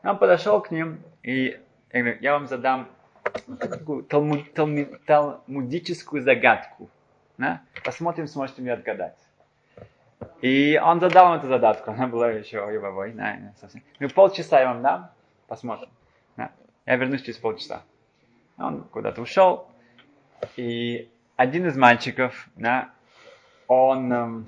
Он 0.04 0.18
подошел 0.18 0.62
к 0.62 0.72
ним 0.72 1.02
и 1.24 1.60
я, 1.94 2.00
говорю, 2.00 2.18
я 2.22 2.34
вам 2.34 2.48
задам 2.48 2.90
такую 3.60 4.04
талмуд, 4.04 4.54
талмуд, 4.54 5.04
талмудическую 5.06 6.22
загадку. 6.22 6.90
Да? 7.38 7.62
Посмотрим, 7.84 8.28
сможете 8.28 8.62
мне 8.62 8.74
отгадать. 8.74 9.18
И 10.42 10.80
он 10.82 11.00
задал 11.00 11.34
им 11.34 11.40
эту 11.40 11.48
задатку. 11.48 11.92
Она 11.92 12.08
была 12.08 12.32
еще 12.32 12.62
ой-ой-ой. 12.62 13.12
Да, 13.14 13.54
совсем. 13.60 13.84
Ну, 14.00 14.10
полчаса 14.10 14.60
я 14.60 14.68
вам 14.68 14.82
дам. 14.82 15.12
Посмотрим. 15.48 15.90
Да. 16.38 16.52
Я 16.86 16.96
вернусь 16.96 17.24
через 17.24 17.38
полчаса. 17.38 17.82
Он 18.58 18.84
куда-то 18.84 19.22
ушел. 19.22 19.68
И 20.56 21.12
один 21.36 21.68
из 21.68 21.76
мальчиков, 21.76 22.48
да, 22.56 22.92
он 23.68 24.48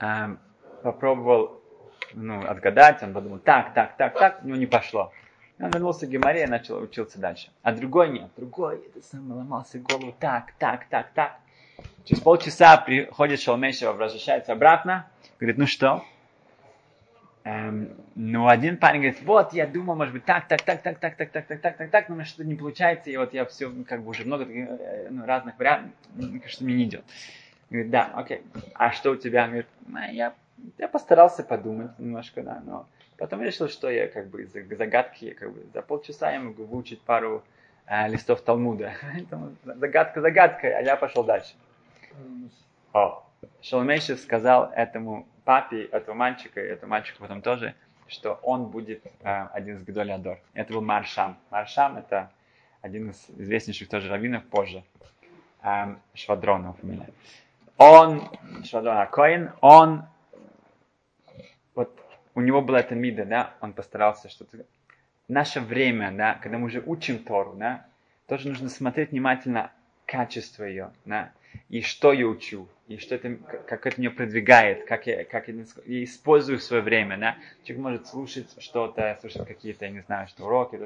эм, 0.00 0.08
эм, 0.08 0.38
попробовал 0.82 1.62
ну, 2.14 2.44
отгадать, 2.46 3.02
он 3.02 3.12
подумал, 3.12 3.38
так, 3.38 3.74
так, 3.74 3.96
так, 3.96 4.18
так, 4.18 4.44
него 4.44 4.56
не 4.56 4.66
пошло. 4.66 5.12
Он 5.60 5.70
вернулся 5.70 6.06
к 6.06 6.10
Геморе 6.10 6.44
и 6.44 6.46
начал 6.46 6.80
учиться 6.80 7.18
дальше. 7.18 7.50
А 7.62 7.72
другой 7.72 8.10
нет, 8.10 8.30
другой 8.36 8.76
это 8.86 9.04
сам 9.04 9.30
ломался 9.32 9.78
голову, 9.78 10.14
так, 10.18 10.52
так, 10.58 10.86
так, 10.88 11.12
так. 11.14 11.38
Через 12.04 12.22
полчаса 12.22 12.76
приходит 12.78 13.40
Шалмейшева, 13.40 13.92
возвращается 13.92 14.52
обратно, 14.52 15.10
говорит, 15.38 15.58
ну 15.58 15.66
что? 15.66 16.04
Эм, 17.44 17.96
ну, 18.14 18.48
один 18.48 18.76
парень 18.76 19.00
говорит, 19.00 19.22
вот, 19.22 19.52
я 19.52 19.66
думал, 19.66 19.96
может 19.96 20.14
быть, 20.14 20.24
так, 20.24 20.48
так, 20.48 20.64
так, 20.64 20.82
так, 20.82 20.98
так, 20.98 21.16
так, 21.16 21.30
так, 21.30 21.46
так, 21.46 21.60
так, 21.60 21.76
так, 21.76 21.90
так, 21.90 22.08
но 22.08 22.14
у 22.14 22.18
меня 22.18 22.26
что-то 22.26 22.44
не 22.44 22.54
получается, 22.54 23.10
и 23.10 23.16
вот 23.16 23.32
я 23.32 23.44
все, 23.46 23.70
как 23.86 24.02
бы 24.02 24.10
уже 24.10 24.24
много 24.24 24.46
ну, 25.10 25.26
разных 25.26 25.58
вариантов, 25.58 25.92
что 26.46 26.64
мне 26.64 26.74
не 26.74 26.84
идет. 26.84 27.04
Говорит, 27.70 27.90
да, 27.90 28.10
окей. 28.14 28.42
А 28.74 28.92
что 28.92 29.10
у 29.10 29.16
тебя? 29.16 29.46
Говорит, 29.46 29.66
я, 30.12 30.34
я 30.78 30.88
постарался 30.88 31.42
подумать 31.42 31.98
немножко, 31.98 32.42
да, 32.42 32.62
но 32.64 32.86
потом 33.18 33.42
решил, 33.42 33.68
что 33.68 33.90
я 33.90 34.08
как 34.08 34.28
бы 34.28 34.46
загадки, 34.46 35.30
как 35.34 35.52
бы 35.52 35.66
за 35.74 35.82
полчаса 35.82 36.32
я 36.32 36.40
могу 36.40 36.64
выучить 36.64 37.02
пару 37.02 37.44
э, 37.86 38.08
листов 38.08 38.40
Талмуда. 38.40 38.94
загадка 39.64 40.20
загадкой, 40.20 40.72
а 40.72 40.80
я 40.80 40.96
пошел 40.96 41.24
дальше. 41.24 41.54
О, 42.94 43.22
Шалмейшев 43.60 44.18
сказал 44.18 44.72
этому 44.74 45.26
папе, 45.44 45.84
этого 45.84 46.14
мальчика, 46.14 46.64
и 46.64 46.68
этому 46.68 46.90
мальчику 46.90 47.20
потом 47.20 47.42
тоже, 47.42 47.74
что 48.06 48.40
он 48.42 48.66
будет 48.70 49.04
э, 49.20 49.46
один 49.52 49.76
из 49.76 49.82
Гдоли 49.82 50.10
Адор. 50.10 50.40
Это 50.54 50.72
был 50.72 50.80
Маршам. 50.80 51.36
Маршам 51.50 51.98
это 51.98 52.30
один 52.80 53.10
из 53.10 53.28
известнейших 53.36 53.90
тоже 53.90 54.08
раввинов 54.08 54.44
позже. 54.46 54.82
Эм, 55.62 56.00
Швадронов 56.14 56.78
фамилия 56.78 57.08
он, 57.78 58.28
Швадон 58.64 58.98
Акоин, 58.98 59.52
он, 59.60 60.04
вот 61.74 61.96
у 62.34 62.40
него 62.40 62.60
была 62.60 62.80
эта 62.80 62.94
мида, 62.94 63.24
да, 63.24 63.54
он 63.60 63.72
постарался 63.72 64.28
что-то... 64.28 64.58
Наше 65.28 65.60
время, 65.60 66.10
да, 66.10 66.34
когда 66.42 66.58
мы 66.58 66.66
уже 66.66 66.82
учим 66.84 67.18
Тору, 67.18 67.54
да, 67.54 67.86
тоже 68.26 68.48
нужно 68.48 68.68
смотреть 68.68 69.10
внимательно 69.10 69.70
качество 70.06 70.64
ее, 70.64 70.90
да, 71.04 71.32
и 71.68 71.82
что 71.82 72.12
я 72.12 72.26
учу, 72.26 72.66
и 72.88 72.96
что 72.96 73.14
это, 73.14 73.36
как 73.36 73.86
это 73.86 74.00
меня 74.00 74.10
продвигает, 74.10 74.86
как 74.86 75.06
я, 75.06 75.24
как 75.24 75.48
я, 75.48 75.54
я 75.86 76.04
использую 76.04 76.58
свое 76.58 76.82
время, 76.82 77.18
да. 77.18 77.36
Человек 77.62 77.82
может 77.82 78.06
слушать 78.06 78.48
что-то, 78.58 79.18
слушать 79.20 79.46
какие-то, 79.46 79.84
я 79.84 79.90
не 79.90 80.00
знаю, 80.00 80.28
что 80.28 80.46
уроки, 80.46 80.80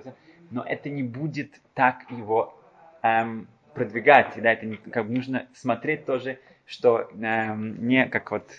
но 0.51 0.65
это 0.65 0.91
не 0.91 1.05
будет 1.05 1.61
так 1.75 2.11
его 2.11 2.59
эм, 3.03 3.47
продвигать, 3.75 4.35
да, 4.37 4.53
это 4.53 4.67
не, 4.67 4.77
как 4.77 5.07
бы 5.07 5.15
нужно 5.15 5.47
смотреть 5.55 6.07
тоже, 6.07 6.39
что 6.67 7.11
э, 7.13 7.55
не 7.57 8.07
как 8.07 8.31
вот 8.31 8.51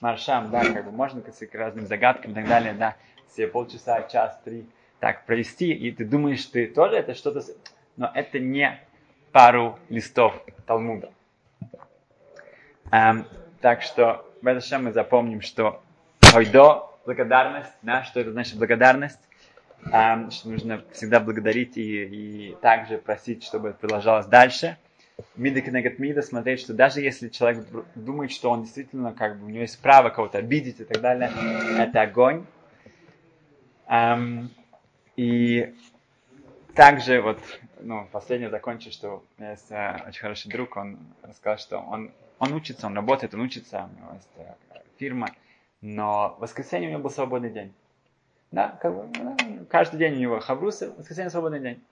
маршам, 0.00 0.50
да, 0.50 0.60
как 0.64 0.84
бы 0.84 0.92
можно 0.92 1.22
к 1.22 1.54
разным 1.54 1.86
загадкам 1.86 2.32
и 2.32 2.34
так 2.34 2.46
далее, 2.46 2.72
да, 2.72 2.96
все 3.28 3.46
полчаса, 3.46 4.02
час, 4.02 4.40
три 4.44 4.66
так 5.00 5.26
провести, 5.26 5.72
и 5.72 5.92
ты 5.92 6.04
думаешь, 6.04 6.44
ты 6.46 6.66
тоже 6.66 6.96
это 6.96 7.14
что-то, 7.14 7.42
но 7.96 8.10
это 8.14 8.38
не 8.38 8.80
пару 9.32 9.78
листов 9.90 10.40
Талмуда. 10.66 11.10
Эм, 12.90 13.26
так 13.60 13.82
что 13.82 14.24
в 14.40 14.78
мы 14.78 14.92
запомним, 14.92 15.40
что 15.42 15.82
ойдо, 16.34 16.86
благодарность, 17.04 17.72
да, 17.82 18.04
что 18.04 18.20
это 18.20 18.32
значит 18.32 18.56
благодарность, 18.56 19.20
что 19.86 20.48
нужно 20.48 20.82
всегда 20.92 21.20
благодарить 21.20 21.76
и, 21.76 22.04
и 22.04 22.56
также 22.60 22.98
просить, 22.98 23.44
чтобы 23.44 23.70
это 23.70 23.78
продолжалось 23.78 24.26
дальше 24.26 24.76
мида 25.36 25.60
кенегат 25.60 25.98
мида, 25.98 26.22
смотреть, 26.22 26.60
что 26.60 26.74
даже 26.74 27.00
если 27.00 27.28
человек 27.28 27.66
думает, 27.94 28.32
что 28.32 28.50
он 28.50 28.62
действительно, 28.62 29.12
как 29.12 29.38
бы, 29.38 29.46
у 29.46 29.48
него 29.48 29.62
есть 29.62 29.80
право 29.80 30.10
кого-то 30.10 30.38
обидеть 30.38 30.80
и 30.80 30.84
так 30.84 31.00
далее, 31.00 31.30
это 31.78 32.02
огонь. 32.02 32.46
Um, 33.86 34.48
и 35.16 35.74
также 36.74 37.20
вот, 37.20 37.38
ну, 37.80 38.08
последнее 38.10 38.50
закончу, 38.50 38.90
что 38.90 39.22
у 39.38 39.40
меня 39.40 39.52
есть 39.52 39.70
uh, 39.70 40.08
очень 40.08 40.20
хороший 40.20 40.50
друг, 40.50 40.76
он 40.76 40.98
рассказал, 41.22 41.58
что 41.58 41.78
он, 41.78 42.10
он 42.38 42.54
учится, 42.54 42.86
он 42.86 42.96
работает, 42.96 43.34
он 43.34 43.42
учится, 43.42 43.88
у 43.92 44.00
него 44.00 44.14
есть 44.14 44.28
uh, 44.38 44.82
фирма, 44.98 45.28
но 45.82 46.34
в 46.38 46.42
воскресенье 46.42 46.88
у 46.88 46.92
него 46.92 47.02
был 47.02 47.10
свободный 47.10 47.50
день. 47.50 47.74
Да, 48.54 48.78
как 48.80 48.94
бы, 48.94 49.08
ну, 49.18 49.36
каждый 49.68 49.96
день 49.96 50.14
у 50.14 50.18
него 50.18 50.38
хаврусы, 50.38 50.88
воскресенье 50.96 51.28
свободный 51.28 51.58
день. 51.58 51.82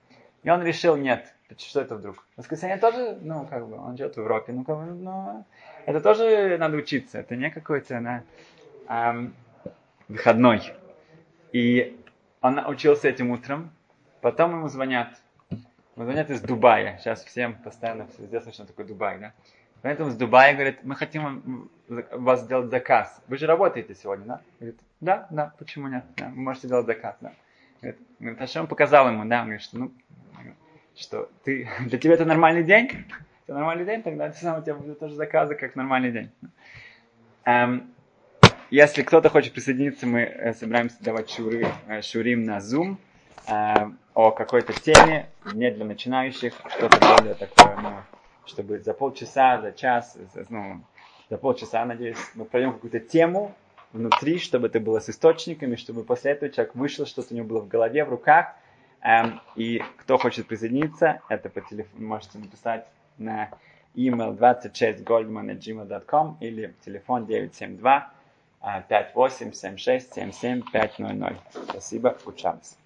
И 0.44 0.48
он 0.48 0.62
решил, 0.62 0.94
нет, 0.94 1.35
что 1.59 1.81
это 1.81 1.96
вдруг? 1.96 2.25
Воскресенье 2.37 2.77
тоже, 2.77 3.18
ну, 3.20 3.44
как 3.46 3.66
бы, 3.66 3.77
он 3.77 3.96
живет 3.96 4.14
в 4.14 4.20
Европе, 4.20 4.53
ну, 4.53 4.62
как 4.62 4.77
бы, 4.77 4.85
ну, 4.85 5.44
это 5.87 6.01
тоже 6.01 6.57
надо 6.59 6.77
учиться, 6.77 7.18
это 7.18 7.35
не 7.35 7.51
какой-то, 7.51 7.98
на, 7.98 8.22
эм, 8.88 9.35
выходной. 10.07 10.72
И 11.51 12.01
он 12.40 12.61
учился 12.64 13.09
этим 13.09 13.33
утром, 13.33 13.72
потом 14.20 14.53
ему 14.53 14.68
звонят, 14.68 15.09
ему 15.51 16.05
звонят 16.05 16.31
из 16.31 16.42
Дубая, 16.42 16.96
сейчас 16.98 17.25
всем 17.25 17.55
постоянно 17.55 18.07
везде 18.18 18.40
слышно 18.40 18.66
такой 18.66 18.85
Дубай, 18.85 19.18
да? 19.18 19.33
Поэтому 19.83 20.11
с 20.11 20.14
Дубая 20.14 20.55
говорит, 20.55 20.79
мы 20.85 20.95
хотим 20.95 21.71
вас 21.88 22.42
сделать 22.42 22.71
заказ. 22.71 23.21
Вы 23.27 23.37
же 23.37 23.47
работаете 23.47 23.95
сегодня, 23.95 24.25
да? 24.25 24.40
Говорит, 24.61 24.81
да, 25.01 25.27
да, 25.31 25.53
почему 25.59 25.88
нет? 25.88 26.05
Да, 26.16 26.29
вы 26.29 26.40
можете 26.40 26.68
сделать 26.68 26.87
заказ, 26.87 27.16
да. 27.21 27.33
Говорит, 28.21 28.40
Ашем 28.40 28.68
показал 28.68 29.09
ему, 29.09 29.25
да, 29.25 29.40
он 29.40 29.47
говорит, 29.47 29.62
что 29.62 29.79
ну, 29.79 29.92
что 30.95 31.29
ты, 31.45 31.68
для 31.81 31.99
тебя 31.99 32.14
это 32.14 32.25
нормальный 32.25 32.62
день, 32.62 32.90
это 33.45 33.55
нормальный 33.55 33.85
день, 33.85 34.03
тогда 34.03 34.31
ты 34.31 34.38
сам 34.38 34.61
у 34.61 34.62
тебя 34.62 34.75
будет 34.75 35.01
тоже 35.01 35.14
заказы, 35.14 35.57
как 35.57 35.75
нормальный 35.75 36.12
день. 36.12 36.31
Эм, 37.45 37.92
если 38.71 39.03
кто-то 39.03 39.29
хочет 39.29 39.53
присоединиться, 39.53 40.07
мы 40.07 40.21
э, 40.21 40.55
собираемся 40.55 41.03
давать 41.03 41.29
шуры, 41.29 41.66
э, 41.88 42.03
шурим 42.03 42.45
на 42.45 42.59
Zoom 42.59 42.97
э, 43.49 43.90
о 44.14 44.31
какой-то 44.31 44.73
теме, 44.73 45.29
не 45.53 45.71
для 45.73 45.85
начинающих, 45.85 46.55
что-то 46.77 46.99
более 47.01 47.35
такое, 47.35 47.77
ну, 47.83 47.90
чтобы 48.46 48.81
за 48.81 48.94
полчаса, 48.94 49.61
за 49.61 49.72
час, 49.72 50.16
ну, 50.48 50.81
за 51.31 51.38
полчаса, 51.38 51.85
надеюсь, 51.85 52.18
мы 52.35 52.44
пройдем 52.44 52.72
какую-то 52.72 53.00
тему 53.00 53.55
внутри, 53.92 54.38
чтобы 54.38 54.68
это 54.68 54.81
было 54.81 55.00
с 55.00 55.09
источниками, 55.09 55.76
чтобы 55.76 56.05
после 56.05 56.33
этого 56.33 56.50
человек 56.50 56.74
вышел, 56.74 57.07
что-то 57.07 57.35
у 57.35 57.37
него 57.37 57.46
было 57.46 57.61
в 57.61 57.68
голове, 57.68 58.05
в 58.05 58.11
руках. 58.11 58.55
Эм, 59.02 59.40
и 59.57 59.83
кто 59.98 60.18
хочет 60.18 60.46
присоединиться, 60.46 61.20
это 61.28 61.48
по 61.48 61.61
телефону 61.61 62.07
можете 62.07 62.38
написать 62.38 62.87
на 63.18 63.50
email 63.94 64.37
26goldman.gmail.com 64.38 66.38
или 66.40 66.74
телефон 66.85 67.26
972 67.26 68.11
5876 68.88 70.14
77 70.14 70.62
500. 70.62 71.37
Спасибо, 71.68 72.16
учимся. 72.24 72.76